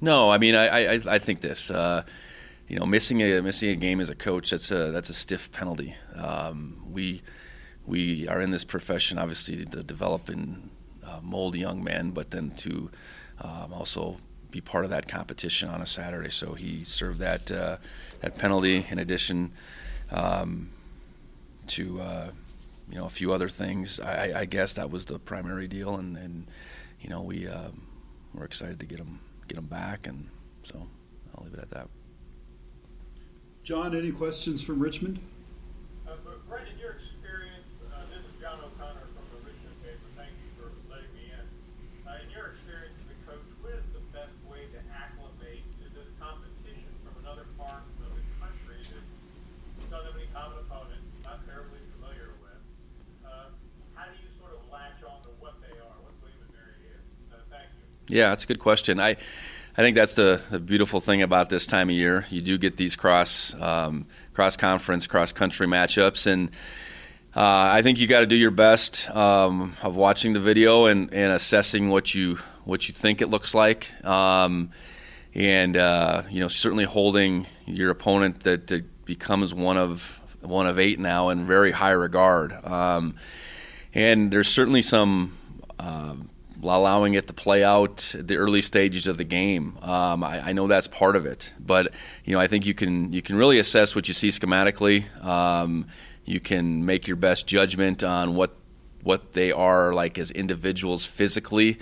No, 0.00 0.30
I 0.30 0.38
mean, 0.38 0.54
I, 0.54 0.94
I, 0.94 1.00
I 1.06 1.18
think 1.18 1.42
this. 1.42 1.70
Uh, 1.70 2.04
you 2.68 2.78
know, 2.78 2.86
missing 2.86 3.20
a 3.20 3.42
missing 3.42 3.68
a 3.68 3.76
game 3.76 4.00
as 4.00 4.08
a 4.08 4.14
coach 4.14 4.50
that's 4.50 4.70
a 4.70 4.92
that's 4.92 5.10
a 5.10 5.14
stiff 5.14 5.52
penalty. 5.52 5.94
Um, 6.14 6.82
we 6.90 7.20
we 7.86 8.28
are 8.28 8.40
in 8.40 8.50
this 8.50 8.64
profession 8.64 9.18
obviously 9.18 9.64
to 9.64 9.82
develop 9.82 10.28
and 10.28 10.70
uh, 11.04 11.20
mold 11.22 11.56
young 11.56 11.82
men, 11.82 12.10
but 12.10 12.30
then 12.30 12.50
to 12.52 12.90
um, 13.40 13.72
also 13.72 14.18
be 14.50 14.60
part 14.60 14.84
of 14.84 14.90
that 14.90 15.08
competition 15.08 15.68
on 15.68 15.82
a 15.82 15.86
Saturday. 15.86 16.30
So 16.30 16.54
he 16.54 16.84
served 16.84 17.18
that 17.20 17.50
uh, 17.50 17.78
that 18.20 18.38
penalty 18.38 18.86
in 18.88 18.98
addition 18.98 19.52
um, 20.10 20.70
to 21.68 22.00
uh, 22.00 22.30
you 22.88 22.96
know 22.96 23.06
a 23.06 23.10
few 23.10 23.32
other 23.32 23.48
things. 23.48 23.98
I, 23.98 24.40
I, 24.40 24.44
guess 24.44 24.74
that 24.74 24.90
was 24.90 25.06
the 25.06 25.18
primary 25.18 25.66
deal, 25.66 25.96
and, 25.96 26.16
and 26.16 26.46
you 27.00 27.08
know 27.08 27.22
we 27.22 27.48
um, 27.48 27.82
we're 28.34 28.44
excited 28.44 28.78
to 28.80 28.86
get 28.86 28.98
him 28.98 29.18
get 29.48 29.58
him 29.58 29.66
back, 29.66 30.06
and 30.06 30.28
so 30.62 30.86
I'll 31.36 31.44
leave 31.44 31.54
it 31.54 31.60
at 31.60 31.70
that. 31.70 31.88
John, 33.64 33.96
any 33.96 34.12
questions 34.12 34.62
from 34.62 34.80
Richmond? 34.80 35.18
Yeah, 58.12 58.28
that's 58.28 58.44
a 58.44 58.46
good 58.46 58.58
question. 58.58 59.00
I, 59.00 59.16
I 59.74 59.80
think 59.80 59.96
that's 59.96 60.12
the, 60.12 60.42
the 60.50 60.60
beautiful 60.60 61.00
thing 61.00 61.22
about 61.22 61.48
this 61.48 61.64
time 61.64 61.88
of 61.88 61.94
year. 61.94 62.26
You 62.28 62.42
do 62.42 62.58
get 62.58 62.76
these 62.76 62.94
cross 62.94 63.54
um, 63.58 64.06
cross 64.34 64.54
conference, 64.54 65.06
cross 65.06 65.32
country 65.32 65.66
matchups, 65.66 66.26
and 66.26 66.50
uh, 67.34 67.70
I 67.72 67.80
think 67.80 67.98
you 67.98 68.06
got 68.06 68.20
to 68.20 68.26
do 68.26 68.36
your 68.36 68.50
best 68.50 69.08
um, 69.16 69.74
of 69.82 69.96
watching 69.96 70.34
the 70.34 70.40
video 70.40 70.84
and, 70.84 71.12
and 71.14 71.32
assessing 71.32 71.88
what 71.88 72.14
you 72.14 72.36
what 72.64 72.86
you 72.86 72.92
think 72.92 73.22
it 73.22 73.28
looks 73.28 73.54
like, 73.54 73.88
um, 74.04 74.72
and 75.32 75.74
uh, 75.74 76.24
you 76.28 76.40
know 76.40 76.48
certainly 76.48 76.84
holding 76.84 77.46
your 77.64 77.90
opponent 77.90 78.40
that, 78.40 78.66
that, 78.66 78.84
becomes 79.04 79.52
one 79.52 79.76
of 79.76 80.20
one 80.42 80.66
of 80.66 80.78
eight 80.78 80.98
now 80.98 81.28
in 81.30 81.46
very 81.46 81.72
high 81.72 81.92
regard. 81.92 82.52
Um, 82.64 83.16
and 83.94 84.30
there's 84.30 84.48
certainly 84.48 84.82
some. 84.82 85.38
Uh, 85.78 86.14
allowing 86.62 87.14
it 87.14 87.26
to 87.26 87.32
play 87.32 87.64
out 87.64 88.14
the 88.16 88.36
early 88.36 88.62
stages 88.62 89.06
of 89.06 89.16
the 89.16 89.24
game. 89.24 89.76
Um, 89.82 90.22
I, 90.22 90.50
I, 90.50 90.52
know 90.52 90.68
that's 90.68 90.86
part 90.86 91.16
of 91.16 91.26
it, 91.26 91.52
but 91.58 91.92
you 92.24 92.34
know 92.34 92.40
I 92.40 92.46
think 92.46 92.64
you 92.66 92.74
can 92.74 93.12
you 93.12 93.20
can 93.20 93.36
really 93.36 93.58
assess 93.58 93.96
what 93.96 94.06
you 94.06 94.14
see 94.14 94.28
schematically. 94.28 95.04
Um, 95.24 95.86
you 96.24 96.38
can 96.38 96.86
make 96.86 97.08
your 97.08 97.16
best 97.16 97.46
judgment 97.46 98.04
on 98.04 98.36
what 98.36 98.54
what 99.02 99.32
they 99.32 99.50
are 99.50 99.92
like 99.92 100.18
as 100.18 100.30
individuals 100.30 101.04
physically, 101.04 101.78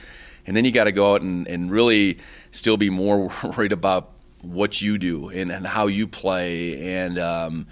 and 0.46 0.56
then 0.56 0.64
you 0.64 0.72
got 0.72 0.84
to 0.84 0.92
go 0.92 1.14
out 1.14 1.20
and, 1.20 1.46
and 1.46 1.70
really 1.70 2.18
still 2.50 2.78
be 2.78 2.88
more 2.88 3.30
worried 3.56 3.72
about 3.72 4.12
what 4.40 4.80
you 4.80 4.96
do 4.96 5.28
and, 5.28 5.52
and 5.52 5.66
how 5.66 5.86
you 5.86 6.06
play 6.08 6.96
and. 6.96 7.18
Um, 7.18 7.66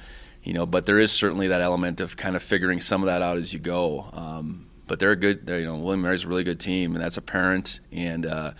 you 0.49 0.55
know, 0.55 0.65
but 0.65 0.87
there 0.87 0.99
is 0.99 1.13
certainly 1.13 1.49
that 1.49 1.61
element 1.61 2.01
of 2.01 2.17
kind 2.17 2.35
of 2.35 2.43
figuring 2.43 2.81
some 2.81 3.03
of 3.03 3.07
that 3.07 3.21
out 3.21 3.37
as 3.37 3.53
you 3.53 3.59
go. 3.59 4.07
Um, 4.15 4.71
but 4.87 4.99
they're 4.99 5.11
a 5.11 5.17
good. 5.17 5.47
They're, 5.47 5.61
you 5.61 5.67
know, 5.67 5.77
William 5.77 6.01
Mary's 6.01 6.25
a 6.25 6.29
really 6.29 6.43
good 6.43 6.59
team, 6.59 6.95
and 6.95 7.05
that's 7.05 7.19
apparent. 7.19 7.81
And 7.93 8.25
uh, 8.25 8.53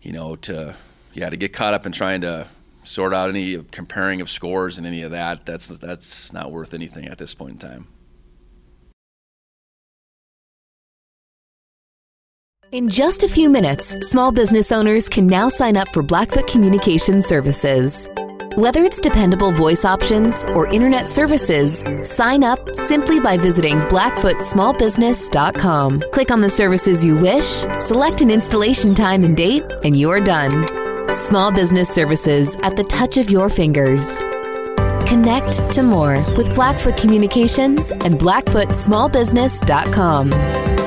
you 0.00 0.12
know, 0.12 0.36
to 0.36 0.76
yeah, 1.12 1.28
to 1.28 1.36
get 1.36 1.52
caught 1.52 1.74
up 1.74 1.84
in 1.84 1.90
trying 1.90 2.20
to 2.20 2.46
sort 2.84 3.12
out 3.12 3.28
any 3.28 3.60
comparing 3.72 4.20
of 4.20 4.30
scores 4.30 4.78
and 4.78 4.86
any 4.86 5.02
of 5.02 5.10
that, 5.10 5.44
that's 5.44 5.66
that's 5.66 6.32
not 6.32 6.52
worth 6.52 6.74
anything 6.74 7.06
at 7.06 7.18
this 7.18 7.34
point 7.34 7.54
in 7.54 7.68
time. 7.68 7.88
In 12.70 12.88
just 12.88 13.24
a 13.24 13.28
few 13.28 13.50
minutes, 13.50 13.96
small 14.08 14.30
business 14.30 14.70
owners 14.70 15.08
can 15.08 15.26
now 15.26 15.48
sign 15.48 15.76
up 15.76 15.88
for 15.88 16.04
Blackfoot 16.04 16.46
Communication 16.46 17.20
Services. 17.20 18.06
Whether 18.60 18.84
it's 18.84 19.00
dependable 19.00 19.50
voice 19.52 19.86
options 19.86 20.44
or 20.54 20.66
internet 20.66 21.08
services, 21.08 21.82
sign 22.02 22.44
up 22.44 22.60
simply 22.76 23.18
by 23.18 23.38
visiting 23.38 23.78
blackfootsmallbusiness.com. 23.88 26.02
Click 26.12 26.30
on 26.30 26.42
the 26.42 26.50
services 26.50 27.02
you 27.02 27.16
wish, 27.16 27.64
select 27.78 28.20
an 28.20 28.30
installation 28.30 28.94
time 28.94 29.24
and 29.24 29.34
date, 29.34 29.64
and 29.82 29.98
you're 29.98 30.20
done. 30.20 30.66
Small 31.14 31.50
business 31.50 31.88
services 31.88 32.54
at 32.56 32.76
the 32.76 32.84
touch 32.84 33.16
of 33.16 33.30
your 33.30 33.48
fingers. 33.48 34.18
Connect 35.08 35.72
to 35.72 35.82
more 35.82 36.22
with 36.36 36.54
Blackfoot 36.54 36.98
Communications 36.98 37.92
and 37.92 38.20
blackfootsmallbusiness.com. 38.20 40.79